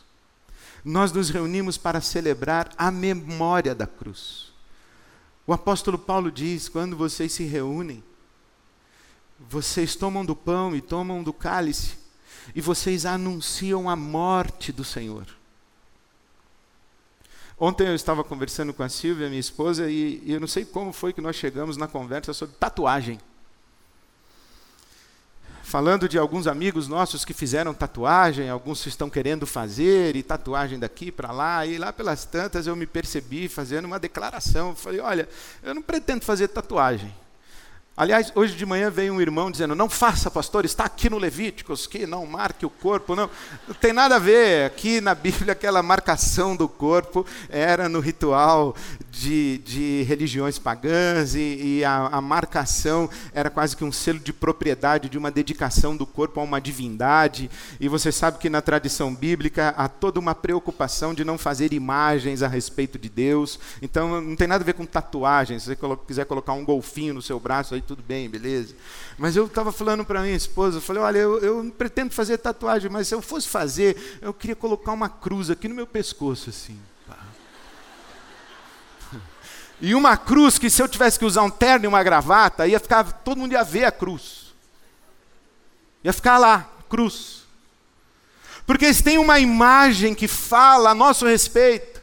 Nós 0.84 1.12
nos 1.12 1.30
reunimos 1.30 1.78
para 1.78 2.02
celebrar 2.02 2.72
a 2.78 2.90
memória 2.90 3.76
da 3.76 3.86
cruz. 3.86 4.52
O 5.46 5.54
apóstolo 5.54 5.98
Paulo 5.98 6.32
diz: 6.32 6.70
quando 6.70 6.96
vocês 6.96 7.34
se 7.34 7.44
reúnem, 7.44 8.04
vocês 9.40 9.96
tomam 9.96 10.26
do 10.26 10.36
pão 10.36 10.76
e 10.76 10.82
tomam 10.82 11.22
do 11.22 11.34
cálice, 11.34 11.98
e 12.56 12.62
vocês 12.62 13.06
anunciam 13.06 13.90
a 13.90 13.96
morte 13.96 14.72
do 14.72 14.84
Senhor. 14.84 15.28
Ontem 17.60 17.88
eu 17.88 17.96
estava 17.96 18.24
conversando 18.24 18.74
com 18.74 18.84
a 18.84 18.90
Silvia, 18.90 19.28
minha 19.28 19.40
esposa, 19.40 19.92
e, 19.92 20.24
e 20.26 20.32
eu 20.32 20.40
não 20.40 20.48
sei 20.48 20.64
como 20.64 20.94
foi 20.94 21.12
que 21.12 21.20
nós 21.20 21.36
chegamos 21.36 21.76
na 21.76 21.90
conversa 21.90 22.32
sobre 22.32 22.56
tatuagem 22.56 23.20
falando 25.70 26.10
de 26.10 26.18
alguns 26.18 26.48
amigos 26.48 26.88
nossos 26.88 27.24
que 27.24 27.32
fizeram 27.32 27.76
tatuagem, 27.76 28.50
alguns 28.50 28.84
estão 28.88 29.08
querendo 29.08 29.46
fazer, 29.46 30.16
e 30.16 30.24
tatuagem 30.24 30.80
daqui 30.80 31.12
para 31.12 31.32
lá, 31.32 31.64
e 31.64 31.78
lá 31.78 31.94
pelas 31.94 32.26
tantas 32.26 32.66
eu 32.66 32.76
me 32.76 32.88
percebi 32.88 33.48
fazendo 33.48 33.86
uma 33.86 34.00
declaração. 34.00 34.76
Falei: 34.76 35.00
olha, 35.00 35.30
eu 35.62 35.76
não 35.76 35.84
pretendo 35.84 36.26
fazer 36.26 36.48
tatuagem. 36.48 37.14
Aliás, 38.00 38.32
hoje 38.34 38.56
de 38.56 38.66
manhã 38.66 38.90
veio 38.90 39.14
um 39.14 39.20
irmão 39.20 39.52
dizendo: 39.52 39.76
Não 39.76 39.90
faça, 39.90 40.32
pastor, 40.32 40.64
está 40.64 40.86
aqui 40.86 41.10
no 41.10 41.18
Levíticos, 41.18 41.86
que 41.86 42.08
não 42.08 42.26
marque 42.26 42.66
o 42.66 42.70
corpo. 42.70 43.14
Não, 43.14 43.30
não 43.68 43.76
tem 43.76 43.92
nada 43.92 44.16
a 44.16 44.20
ver. 44.20 44.66
Aqui 44.66 45.02
na 45.02 45.14
Bíblia, 45.14 45.52
aquela 45.52 45.84
marcação 45.84 46.56
do 46.56 46.70
corpo 46.70 47.26
era 47.50 47.90
no 47.90 48.00
ritual 48.00 48.74
de, 49.12 49.58
de 49.60 50.04
religiões 50.04 50.60
pagãs, 50.60 51.36
e, 51.36 51.80
e 51.80 51.86
a, 51.86 52.08
a, 52.08 52.22
marcação 52.22 53.10
era 53.34 53.50
quase 53.50 53.76
que 53.76 53.84
um 53.84 53.92
selo 53.92 54.20
de 54.20 54.32
propriedade, 54.32 55.10
de 55.10 55.18
uma 55.18 55.32
dedicação 55.32 55.96
do 55.96 56.06
corpo 56.06 56.40
a 56.40 56.44
uma 56.44 56.62
divindade. 56.62 57.50
E 57.80 57.88
você 57.88 58.12
sabe 58.12 58.38
que 58.38 58.50
na 58.50 58.62
tradição 58.62 59.14
bíblica 59.14 59.74
há 59.78 59.88
toda 59.88 60.20
uma 60.20 60.36
preocupação 60.36 61.14
de 61.14 61.24
não 61.24 61.38
fazer 61.38 61.74
imagens 61.74 62.44
a 62.44 62.48
respeito 62.48 62.98
de 62.98 63.10
Deus. 63.10 63.60
Então 63.82 64.22
não 64.22 64.36
tem 64.36 64.48
nada 64.48 64.64
a 64.64 64.66
ver 64.66 64.74
com 64.74 64.86
tatuagem. 64.86 65.60
Se 65.60 65.66
você 65.66 65.78
quiser 66.08 66.26
colocar 66.26 66.54
um 66.54 66.66
golfinho 66.66 67.14
no 67.14 67.22
seu 67.22 67.40
braço, 67.40 67.74
aí 67.76 67.82
tudo 67.82 68.04
bem, 68.04 68.30
beleza. 68.30 68.76
Mas 69.18 69.36
eu 69.36 69.46
estava 69.46 69.72
falando 69.72 70.06
para 70.06 70.22
minha 70.22 70.36
esposa, 70.36 70.78
eu 70.78 70.82
falei, 70.82 71.02
olha, 71.02 71.18
eu, 71.18 71.40
eu 71.40 71.64
não 71.64 71.72
pretendo 71.72 72.14
fazer 72.14 72.38
tatuagem, 72.38 72.90
mas 72.90 73.08
se 73.08 73.16
eu 73.16 73.22
fosse 73.22 73.48
fazer, 73.48 74.20
eu 74.22 74.34
queria 74.34 74.56
colocar 74.56 74.94
uma 74.94 75.10
cruz 75.10 75.50
aqui 75.50 75.68
no 75.68 75.76
meu 75.76 75.88
pescoço, 75.88 76.50
assim. 76.50 76.78
E 79.82 79.96
uma 79.96 80.18
cruz 80.18 80.58
que 80.58 80.70
se 80.70 80.82
eu 80.82 80.88
tivesse 80.88 81.18
que 81.18 81.26
usar 81.26 81.44
um 81.44 81.50
terno 81.50 81.86
e 81.86 81.88
uma 81.88 82.04
gravata, 82.04 82.68
ia 82.68 82.80
ficar, 82.80 83.04
todo 83.04 83.38
mundo 83.38 83.54
ia 83.54 83.64
ver 83.64 83.86
a 83.86 83.92
cruz. 83.92 84.54
Ia 86.04 86.12
ficar 86.12 86.38
lá, 86.38 86.70
cruz. 86.90 87.44
Porque 88.66 88.94
se 88.94 89.04
tem 89.04 89.18
uma 89.18 89.40
imagem 89.40 90.14
que 90.14 90.28
fala 90.28 90.92
a 90.92 90.96
nosso 90.96 91.26
respeito, 91.26 92.02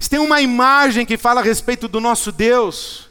se 0.00 0.08
tem 0.08 0.18
uma 0.18 0.40
imagem 0.40 1.04
que 1.04 1.16
fala 1.16 1.40
a 1.40 1.44
respeito 1.44 1.86
do 1.86 2.00
nosso 2.00 2.32
Deus, 2.32 3.07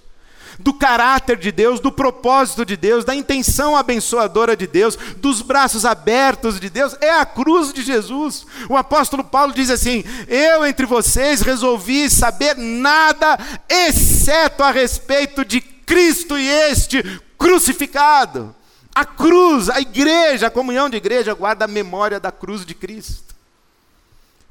do 0.59 0.73
caráter 0.73 1.37
de 1.37 1.51
Deus, 1.51 1.79
do 1.79 1.91
propósito 1.91 2.65
de 2.65 2.75
Deus, 2.75 3.05
da 3.05 3.15
intenção 3.15 3.75
abençoadora 3.75 4.55
de 4.55 4.67
Deus, 4.67 4.97
dos 5.17 5.41
braços 5.41 5.85
abertos 5.85 6.59
de 6.59 6.69
Deus, 6.69 6.95
é 6.99 7.11
a 7.11 7.25
cruz 7.25 7.71
de 7.71 7.83
Jesus. 7.83 8.45
O 8.69 8.75
apóstolo 8.75 9.23
Paulo 9.23 9.53
diz 9.53 9.69
assim: 9.69 10.03
Eu 10.27 10.65
entre 10.65 10.85
vocês 10.85 11.41
resolvi 11.41 12.09
saber 12.09 12.55
nada 12.57 13.37
exceto 13.69 14.63
a 14.63 14.71
respeito 14.71 15.45
de 15.45 15.61
Cristo 15.61 16.37
e 16.37 16.47
este 16.47 17.03
crucificado. 17.37 18.55
A 18.93 19.05
cruz, 19.05 19.69
a 19.69 19.79
igreja, 19.79 20.47
a 20.47 20.51
comunhão 20.51 20.89
de 20.89 20.97
igreja 20.97 21.33
guarda 21.35 21.65
a 21.65 21.67
memória 21.67 22.19
da 22.19 22.31
cruz 22.31 22.65
de 22.65 22.73
Cristo. 22.73 23.35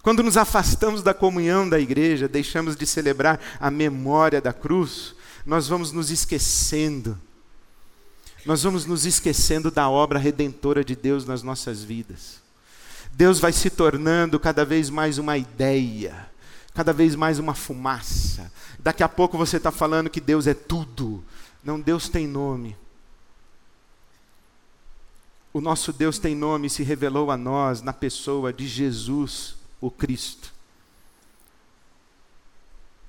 Quando 0.07 0.23
nos 0.23 0.37
afastamos 0.37 1.03
da 1.03 1.13
comunhão 1.13 1.69
da 1.69 1.81
igreja, 1.81 2.29
deixamos 2.29 2.77
de 2.77 2.87
celebrar 2.87 3.41
a 3.59 3.73
memória 3.73 4.41
da 4.41 4.53
cruz, 4.53 5.16
nós 5.47 5.69
vamos 5.69 5.93
nos 5.93 6.11
esquecendo. 6.11 7.17
Nós 8.45 8.65
vamos 8.65 8.85
nos 8.85 9.07
esquecendo 9.07 9.71
da 9.71 9.89
obra 9.89 10.19
redentora 10.19 10.85
de 10.85 10.97
Deus 10.97 11.25
nas 11.25 11.43
nossas 11.43 11.85
vidas. 11.85 12.43
Deus 13.13 13.39
vai 13.39 13.53
se 13.53 13.71
tornando 13.71 14.41
cada 14.41 14.65
vez 14.65 14.91
mais 14.91 15.19
uma 15.19 15.39
ideia, 15.39 16.29
cada 16.75 16.93
vez 16.93 17.15
mais 17.15 17.39
uma 17.39 17.55
fumaça. 17.55 18.53
Daqui 18.79 19.05
a 19.05 19.09
pouco 19.09 19.39
você 19.39 19.57
está 19.57 19.71
falando 19.71 20.11
que 20.11 20.21
Deus 20.21 20.49
é 20.49 20.55
tudo. 20.55 21.25
Não, 21.63 21.81
Deus 21.81 22.09
tem 22.09 22.27
nome. 22.27 22.77
O 25.53 25.61
nosso 25.61 25.93
Deus 25.93 26.19
tem 26.19 26.35
nome 26.35 26.67
e 26.67 26.71
se 26.71 26.83
revelou 26.83 27.31
a 27.31 27.37
nós 27.37 27.81
na 27.83 27.93
pessoa 27.93 28.53
de 28.53 28.67
Jesus, 28.67 29.55
o 29.81 29.91
Cristo. 29.91 30.53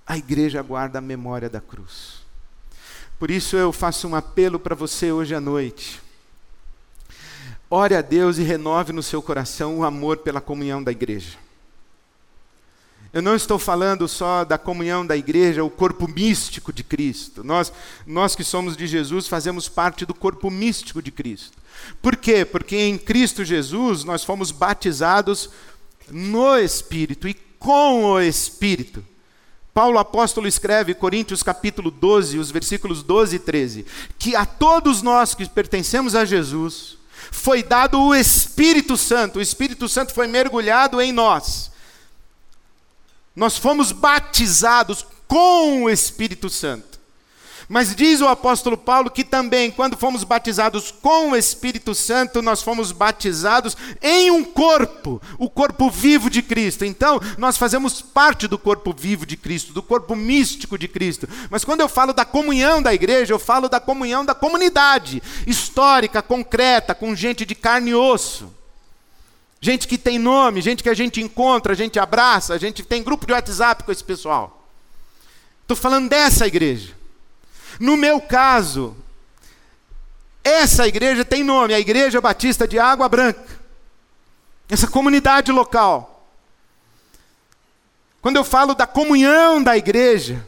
A 0.06 0.18
igreja 0.18 0.62
guarda 0.62 1.00
a 1.00 1.02
memória 1.02 1.50
da 1.50 1.60
cruz. 1.60 2.27
Por 3.20 3.32
isso 3.32 3.56
eu 3.56 3.72
faço 3.72 4.08
um 4.08 4.16
apelo 4.16 4.60
para 4.60 4.76
você 4.76 5.12
hoje 5.12 5.34
à 5.34 5.42
noite. 5.42 6.02
Ore 7.70 7.96
a 7.96 8.02
Deus 8.02 8.38
e 8.38 8.44
renove 8.44 8.94
no 8.94 9.02
seu 9.02 9.22
coração 9.22 9.80
o 9.80 9.84
amor 9.84 10.18
pela 10.18 10.40
comunhão 10.40 10.84
da 10.84 10.92
igreja. 10.92 11.38
Eu 13.12 13.22
não 13.22 13.36
estou 13.36 13.58
falando 13.58 14.08
só 14.08 14.46
da 14.46 14.58
comunhão 14.58 15.06
da 15.06 15.18
igreja, 15.18 15.64
o 15.64 15.70
corpo 15.70 16.08
místico 16.08 16.72
de 16.72 16.84
Cristo. 16.84 17.44
Nós, 17.44 17.74
nós 18.06 18.36
que 18.36 18.44
somos 18.44 18.78
de 18.78 18.86
Jesus 18.86 19.28
fazemos 19.28 19.68
parte 19.68 20.06
do 20.06 20.14
corpo 20.14 20.52
místico 20.52 21.02
de 21.02 21.10
Cristo. 21.10 21.58
Por 22.02 22.16
quê? 22.16 22.46
Porque 22.46 22.76
em 22.76 22.98
Cristo 22.98 23.44
Jesus 23.44 24.04
nós 24.04 24.24
fomos 24.24 24.52
batizados 24.52 25.50
no 26.10 26.56
Espírito 26.58 27.28
e 27.28 27.34
com 27.34 28.04
o 28.04 28.22
Espírito. 28.22 29.04
Paulo 29.78 30.00
apóstolo 30.00 30.48
escreve, 30.48 30.96
Coríntios 30.96 31.44
capítulo 31.44 31.92
12, 31.92 32.40
os 32.40 32.50
versículos 32.50 33.04
12 33.04 33.36
e 33.36 33.40
13, 33.40 33.86
que 34.18 34.36
a 34.36 34.44
todos 34.44 35.04
nós 35.04 35.36
que 35.36 35.48
pertencemos 35.48 36.16
a 36.16 36.26
Jesus, 36.26 36.98
foi 37.32 37.62
dado 37.62 38.02
o 38.02 38.16
Espírito 38.16 38.98
Santo, 38.98 39.38
o 39.38 39.42
Espírito 39.42 39.88
Santo 39.88 40.16
foi 40.16 40.26
mergulhado 40.26 41.00
em 41.00 41.12
nós. 41.12 41.70
Nós 43.36 43.56
fomos 43.56 43.92
batizados 43.92 45.06
com 45.28 45.84
o 45.84 45.90
Espírito 45.92 46.50
Santo. 46.50 46.97
Mas 47.70 47.94
diz 47.94 48.22
o 48.22 48.28
apóstolo 48.28 48.78
Paulo 48.78 49.12
que 49.12 49.26
também, 49.26 49.70
quando 49.70 49.98
fomos 49.98 50.24
batizados 50.24 50.90
com 50.90 51.32
o 51.32 51.36
Espírito 51.36 51.94
Santo, 51.94 52.42
nós 52.42 52.62
fomos 52.62 52.94
batizados 52.94 53.76
em 54.02 54.32
um 54.32 54.42
corpo, 54.42 55.22
o 55.38 55.50
corpo 55.50 55.90
vivo 55.90 56.30
de 56.30 56.42
Cristo. 56.42 56.86
Então, 56.86 57.20
nós 57.38 57.58
fazemos 57.58 58.02
parte 58.02 58.48
do 58.48 58.58
corpo 58.58 58.96
vivo 58.98 59.26
de 59.26 59.36
Cristo, 59.36 59.74
do 59.74 59.84
corpo 59.84 60.16
místico 60.16 60.78
de 60.78 60.88
Cristo. 60.88 61.28
Mas 61.50 61.66
quando 61.66 61.82
eu 61.82 61.90
falo 61.90 62.14
da 62.14 62.24
comunhão 62.24 62.82
da 62.82 62.94
igreja, 62.94 63.34
eu 63.34 63.40
falo 63.40 63.68
da 63.68 63.82
comunhão 63.82 64.24
da 64.24 64.34
comunidade, 64.34 65.22
histórica, 65.46 66.22
concreta, 66.22 66.96
com 66.96 67.14
gente 67.14 67.46
de 67.46 67.54
carne 67.54 67.92
e 67.92 67.96
osso. 67.96 68.50
Gente 69.60 69.90
que 69.90 69.98
tem 69.98 70.18
nome, 70.18 70.62
gente 70.62 70.82
que 70.82 70.90
a 70.90 70.94
gente 70.94 71.20
encontra, 71.20 71.74
a 71.74 71.76
gente 71.76 72.00
abraça, 72.00 72.54
a 72.54 72.58
gente 72.58 72.82
tem 72.84 73.04
grupo 73.04 73.26
de 73.26 73.34
WhatsApp 73.34 73.84
com 73.84 73.92
esse 73.92 74.04
pessoal. 74.04 74.66
Estou 75.64 75.76
falando 75.76 76.08
dessa 76.08 76.48
igreja. 76.48 76.97
No 77.80 77.96
meu 77.96 78.20
caso, 78.20 78.96
essa 80.44 80.88
igreja 80.88 81.26
tem 81.26 81.44
nome, 81.44 81.74
a 81.74 81.80
Igreja 81.80 82.22
Batista 82.22 82.68
de 82.68 82.80
Água 82.80 83.08
Branca. 83.10 83.46
Essa 84.70 84.88
comunidade 84.88 85.52
local. 85.52 86.28
Quando 88.22 88.38
eu 88.38 88.44
falo 88.44 88.74
da 88.74 88.88
comunhão 88.88 89.62
da 89.62 89.78
igreja, 89.78 90.46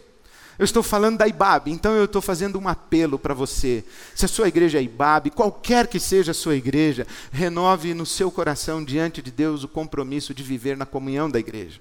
eu 0.57 0.65
estou 0.65 0.83
falando 0.83 1.17
da 1.17 1.27
IBAB, 1.27 1.71
então 1.71 1.93
eu 1.93 2.05
estou 2.05 2.21
fazendo 2.21 2.59
um 2.59 2.67
apelo 2.67 3.17
para 3.17 3.33
você. 3.33 3.83
Se 4.15 4.25
a 4.25 4.27
sua 4.27 4.47
igreja 4.47 4.79
é 4.79 4.81
IBAB, 4.81 5.29
qualquer 5.29 5.87
que 5.87 5.99
seja 5.99 6.31
a 6.31 6.35
sua 6.35 6.55
igreja, 6.55 7.07
renove 7.31 7.93
no 7.93 8.05
seu 8.05 8.29
coração 8.29 8.83
diante 8.83 9.21
de 9.21 9.31
Deus 9.31 9.63
o 9.63 9.67
compromisso 9.67 10.33
de 10.33 10.43
viver 10.43 10.75
na 10.75 10.85
comunhão 10.85 11.29
da 11.29 11.39
igreja 11.39 11.79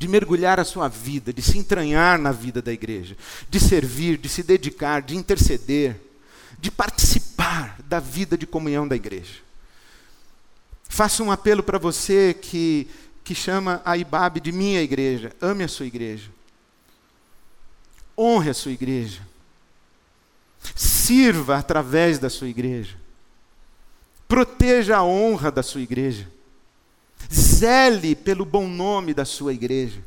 de 0.00 0.08
mergulhar 0.08 0.58
a 0.58 0.64
sua 0.64 0.88
vida, 0.88 1.30
de 1.30 1.42
se 1.42 1.58
entranhar 1.58 2.18
na 2.18 2.32
vida 2.32 2.62
da 2.62 2.72
igreja, 2.72 3.14
de 3.50 3.60
servir, 3.60 4.16
de 4.16 4.30
se 4.30 4.42
dedicar, 4.42 5.02
de 5.02 5.14
interceder, 5.14 5.94
de 6.58 6.70
participar 6.70 7.76
da 7.84 8.00
vida 8.00 8.34
de 8.38 8.46
comunhão 8.46 8.88
da 8.88 8.96
igreja. 8.96 9.42
Faço 10.88 11.22
um 11.22 11.30
apelo 11.30 11.62
para 11.62 11.76
você 11.76 12.32
que, 12.32 12.88
que 13.22 13.34
chama 13.34 13.82
a 13.84 13.94
IBAB 13.94 14.40
de 14.40 14.52
minha 14.52 14.80
igreja. 14.80 15.36
Ame 15.38 15.64
a 15.64 15.68
sua 15.68 15.84
igreja. 15.84 16.30
Honre 18.16 18.48
a 18.48 18.54
sua 18.54 18.72
igreja. 18.72 19.20
Sirva 20.74 21.58
através 21.58 22.18
da 22.18 22.30
sua 22.30 22.48
igreja. 22.48 22.96
Proteja 24.26 24.96
a 24.96 25.04
honra 25.04 25.50
da 25.50 25.62
sua 25.62 25.82
igreja. 25.82 26.26
Zele 27.32 28.14
pelo 28.14 28.44
bom 28.44 28.66
nome 28.66 29.14
da 29.14 29.24
sua 29.24 29.52
igreja. 29.52 30.04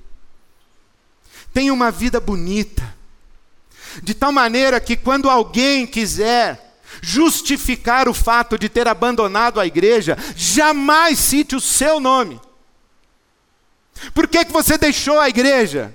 Tenha 1.54 1.74
uma 1.74 1.92
vida 1.92 2.20
bonita. 2.20 2.96
De 4.02 4.14
tal 4.14 4.32
maneira 4.32 4.80
que 4.80 4.98
quando 4.98 5.30
alguém 5.30 5.86
quiser 5.86 6.74
justificar 7.02 8.08
o 8.08 8.14
fato 8.14 8.58
de 8.58 8.70
ter 8.70 8.88
abandonado 8.88 9.60
a 9.60 9.66
igreja, 9.66 10.18
jamais 10.36 11.20
cite 11.20 11.56
o 11.56 11.62
seu 11.62 12.00
nome. 12.00 12.40
Por 14.14 14.28
que, 14.28 14.46
que 14.46 14.52
você 14.52 14.78
deixou 14.78 15.20
a 15.20 15.30
igreja? 15.30 15.94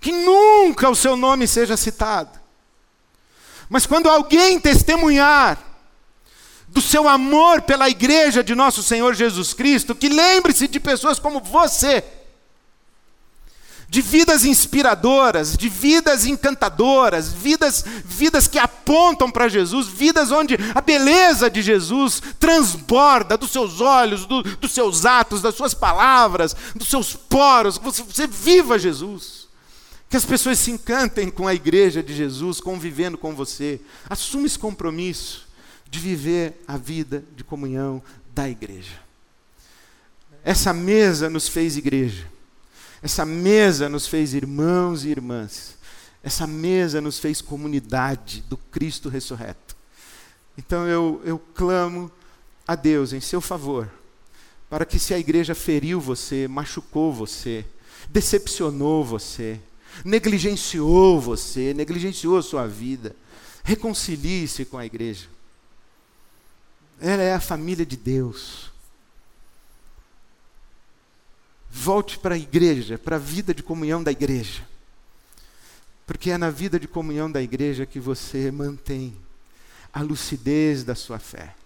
Que 0.00 0.10
nunca 0.10 0.88
o 0.88 0.96
seu 0.96 1.16
nome 1.16 1.46
seja 1.46 1.76
citado. 1.76 2.40
Mas 3.68 3.86
quando 3.86 4.08
alguém 4.08 4.58
testemunhar 4.58 5.71
do 6.72 6.80
seu 6.80 7.06
amor 7.06 7.60
pela 7.62 7.90
igreja 7.90 8.42
de 8.42 8.54
nosso 8.54 8.82
Senhor 8.82 9.14
Jesus 9.14 9.52
Cristo, 9.52 9.94
que 9.94 10.08
lembre-se 10.08 10.66
de 10.66 10.80
pessoas 10.80 11.18
como 11.18 11.38
você, 11.38 12.02
de 13.90 14.00
vidas 14.00 14.46
inspiradoras, 14.46 15.54
de 15.54 15.68
vidas 15.68 16.24
encantadoras, 16.24 17.30
vidas, 17.30 17.84
vidas 18.06 18.46
que 18.46 18.58
apontam 18.58 19.30
para 19.30 19.50
Jesus, 19.50 19.86
vidas 19.86 20.32
onde 20.32 20.56
a 20.74 20.80
beleza 20.80 21.50
de 21.50 21.60
Jesus 21.60 22.22
transborda 22.40 23.36
dos 23.36 23.50
seus 23.50 23.82
olhos, 23.82 24.24
do, 24.24 24.42
dos 24.42 24.72
seus 24.72 25.04
atos, 25.04 25.42
das 25.42 25.54
suas 25.54 25.74
palavras, 25.74 26.56
dos 26.74 26.88
seus 26.88 27.14
poros, 27.14 27.76
você, 27.76 28.02
você 28.02 28.26
viva 28.26 28.78
Jesus. 28.78 29.42
Que 30.08 30.16
as 30.16 30.24
pessoas 30.24 30.58
se 30.58 30.70
encantem 30.70 31.30
com 31.30 31.46
a 31.46 31.54
igreja 31.54 32.02
de 32.02 32.14
Jesus, 32.14 32.60
convivendo 32.60 33.18
com 33.18 33.34
você. 33.34 33.78
Assume 34.08 34.46
esse 34.46 34.58
compromisso 34.58 35.41
de 35.92 35.98
viver 35.98 36.58
a 36.66 36.78
vida 36.78 37.22
de 37.36 37.44
comunhão 37.44 38.02
da 38.34 38.48
igreja. 38.48 38.98
Essa 40.42 40.72
mesa 40.72 41.28
nos 41.28 41.48
fez 41.48 41.76
igreja. 41.76 42.26
Essa 43.02 43.26
mesa 43.26 43.90
nos 43.90 44.06
fez 44.06 44.32
irmãos 44.32 45.04
e 45.04 45.10
irmãs. 45.10 45.76
Essa 46.22 46.46
mesa 46.46 46.98
nos 46.98 47.18
fez 47.18 47.42
comunidade 47.42 48.42
do 48.48 48.56
Cristo 48.56 49.10
ressurreto. 49.10 49.76
Então 50.56 50.88
eu, 50.88 51.20
eu 51.26 51.38
clamo 51.38 52.10
a 52.66 52.74
Deus 52.74 53.12
em 53.12 53.20
seu 53.20 53.42
favor, 53.42 53.86
para 54.70 54.86
que 54.86 54.98
se 54.98 55.12
a 55.12 55.18
igreja 55.18 55.54
feriu 55.54 56.00
você, 56.00 56.48
machucou 56.48 57.12
você, 57.12 57.66
decepcionou 58.08 59.04
você, 59.04 59.60
negligenciou 60.02 61.20
você, 61.20 61.74
negligenciou 61.74 62.42
sua 62.42 62.66
vida, 62.66 63.14
reconcilie-se 63.62 64.64
com 64.64 64.78
a 64.78 64.86
igreja. 64.86 65.31
Ela 67.02 67.24
é 67.24 67.34
a 67.34 67.40
família 67.40 67.84
de 67.84 67.96
Deus. 67.96 68.70
Volte 71.68 72.16
para 72.16 72.36
a 72.36 72.38
igreja, 72.38 72.96
para 72.96 73.16
a 73.16 73.18
vida 73.18 73.52
de 73.52 73.60
comunhão 73.60 74.00
da 74.00 74.12
igreja. 74.12 74.62
Porque 76.06 76.30
é 76.30 76.38
na 76.38 76.48
vida 76.48 76.78
de 76.78 76.86
comunhão 76.86 77.30
da 77.30 77.42
igreja 77.42 77.84
que 77.84 77.98
você 77.98 78.52
mantém 78.52 79.16
a 79.92 80.00
lucidez 80.00 80.84
da 80.84 80.94
sua 80.94 81.18
fé. 81.18 81.56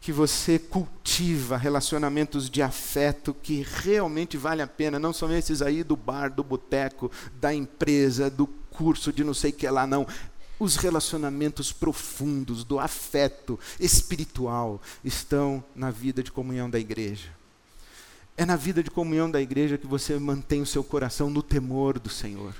Que 0.00 0.10
você 0.10 0.58
cultiva 0.58 1.58
relacionamentos 1.58 2.48
de 2.48 2.62
afeto 2.62 3.34
que 3.34 3.66
realmente 3.82 4.38
vale 4.38 4.62
a 4.62 4.66
pena, 4.66 4.98
não 4.98 5.12
são 5.12 5.30
esses 5.30 5.60
aí 5.60 5.84
do 5.84 5.96
bar, 5.96 6.30
do 6.30 6.42
boteco, 6.42 7.12
da 7.38 7.52
empresa, 7.52 8.30
do 8.30 8.46
curso 8.46 9.12
de 9.12 9.22
não 9.22 9.34
sei 9.34 9.52
que 9.52 9.68
lá, 9.68 9.86
não 9.86 10.06
os 10.58 10.76
relacionamentos 10.76 11.72
profundos 11.72 12.64
do 12.64 12.78
afeto 12.78 13.58
espiritual 13.78 14.80
estão 15.04 15.62
na 15.74 15.90
vida 15.90 16.22
de 16.22 16.30
comunhão 16.30 16.70
da 16.70 16.78
igreja. 16.78 17.28
É 18.36 18.44
na 18.44 18.56
vida 18.56 18.82
de 18.82 18.90
comunhão 18.90 19.30
da 19.30 19.40
igreja 19.40 19.78
que 19.78 19.86
você 19.86 20.18
mantém 20.18 20.60
o 20.60 20.66
seu 20.66 20.82
coração 20.82 21.30
no 21.30 21.42
temor 21.42 21.98
do 21.98 22.08
Senhor. 22.08 22.54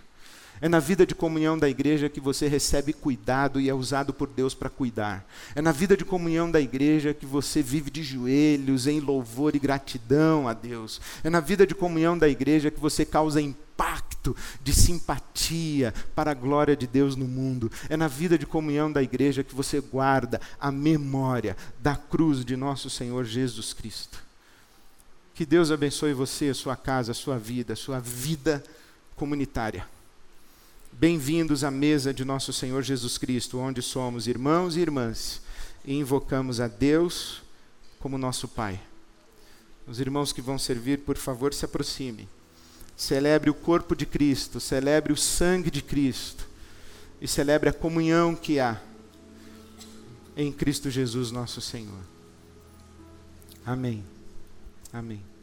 É 0.61 0.69
na 0.69 0.79
vida 0.79 1.05
de 1.05 1.15
comunhão 1.15 1.59
da 1.59 1.69
igreja 1.69 2.09
que 2.09 2.21
você 2.21 2.47
recebe 2.47 2.93
cuidado 2.93 3.61
e 3.61 3.69
é 3.69 3.75
usado 3.75 4.15
por 4.15 4.29
Deus 4.29 4.55
para 4.55 4.71
cuidar. 4.71 5.27
É 5.55 5.61
na 5.61 5.73
vida 5.73 5.97
de 5.97 6.05
comunhão 6.05 6.51
da 6.51 6.61
igreja 6.61 7.13
que 7.13 7.27
você 7.27 7.61
vive 7.61 7.91
de 7.91 8.03
joelhos 8.03 8.87
em 8.87 9.01
louvor 9.01 9.57
e 9.57 9.59
gratidão 9.59 10.49
a 10.49 10.53
Deus. 10.53 11.01
É 11.25 11.29
na 11.29 11.41
vida 11.41 11.67
de 11.67 11.75
comunhão 11.75 12.17
da 12.17 12.29
igreja 12.29 12.71
que 12.71 12.81
você 12.81 13.05
causa 13.05 13.41
de 14.63 14.73
simpatia 14.73 15.93
para 16.15 16.31
a 16.31 16.35
glória 16.35 16.77
de 16.77 16.87
Deus 16.87 17.17
no 17.17 17.27
mundo. 17.27 17.71
É 17.89 17.97
na 17.97 18.07
vida 18.07 18.39
de 18.39 18.47
comunhão 18.47 18.91
da 18.91 19.03
igreja 19.03 19.43
que 19.43 19.55
você 19.55 19.81
guarda 19.81 20.41
a 20.61 20.71
memória 20.71 21.57
da 21.81 21.97
cruz 21.97 22.45
de 22.45 22.57
nosso 22.57 22.89
Senhor 22.89 23.25
Jesus 23.25 23.73
Cristo. 23.73 24.23
Que 25.35 25.45
Deus 25.45 25.73
abençoe 25.73 26.13
você, 26.15 26.55
sua 26.55 26.77
casa, 26.77 27.13
sua 27.13 27.37
vida, 27.37 27.75
sua 27.75 27.99
vida 27.99 28.63
comunitária. 29.17 29.85
Bem-vindos 30.93 31.65
à 31.65 31.73
mesa 31.73 32.15
de 32.15 32.25
nosso 32.25 32.53
Senhor 32.53 32.83
Jesus 32.83 33.19
Cristo, 33.19 33.59
onde 33.59 33.83
somos 33.83 34.29
irmãos 34.29 34.77
e 34.77 34.81
irmãs 34.81 35.43
e 35.85 35.93
invocamos 35.95 36.61
a 36.61 36.69
Deus 36.69 37.43
como 37.99 38.17
nosso 38.17 38.47
Pai. 38.47 38.81
Os 39.89 39.99
irmãos 39.99 40.33
que 40.33 40.41
vão 40.41 40.57
servir, 40.57 41.01
por 41.01 41.17
favor, 41.17 41.53
se 41.53 41.65
aproximem. 41.65 42.29
Celebre 42.97 43.51
o 43.51 43.55
corpo 43.55 43.95
de 43.97 44.07
Cristo, 44.07 44.61
celebre 44.61 45.13
o 45.13 45.17
sangue 45.17 45.71
de 45.71 45.83
Cristo 45.83 46.47
e 47.21 47.27
celebre 47.27 47.69
a 47.69 47.73
comunhão 47.73 48.35
que 48.37 48.61
há 48.61 48.81
em 50.37 50.53
Cristo 50.53 50.91
Jesus, 50.91 51.31
nosso 51.31 51.61
Senhor. 51.61 52.01
Amém. 53.65 54.05
Amém. 54.93 55.34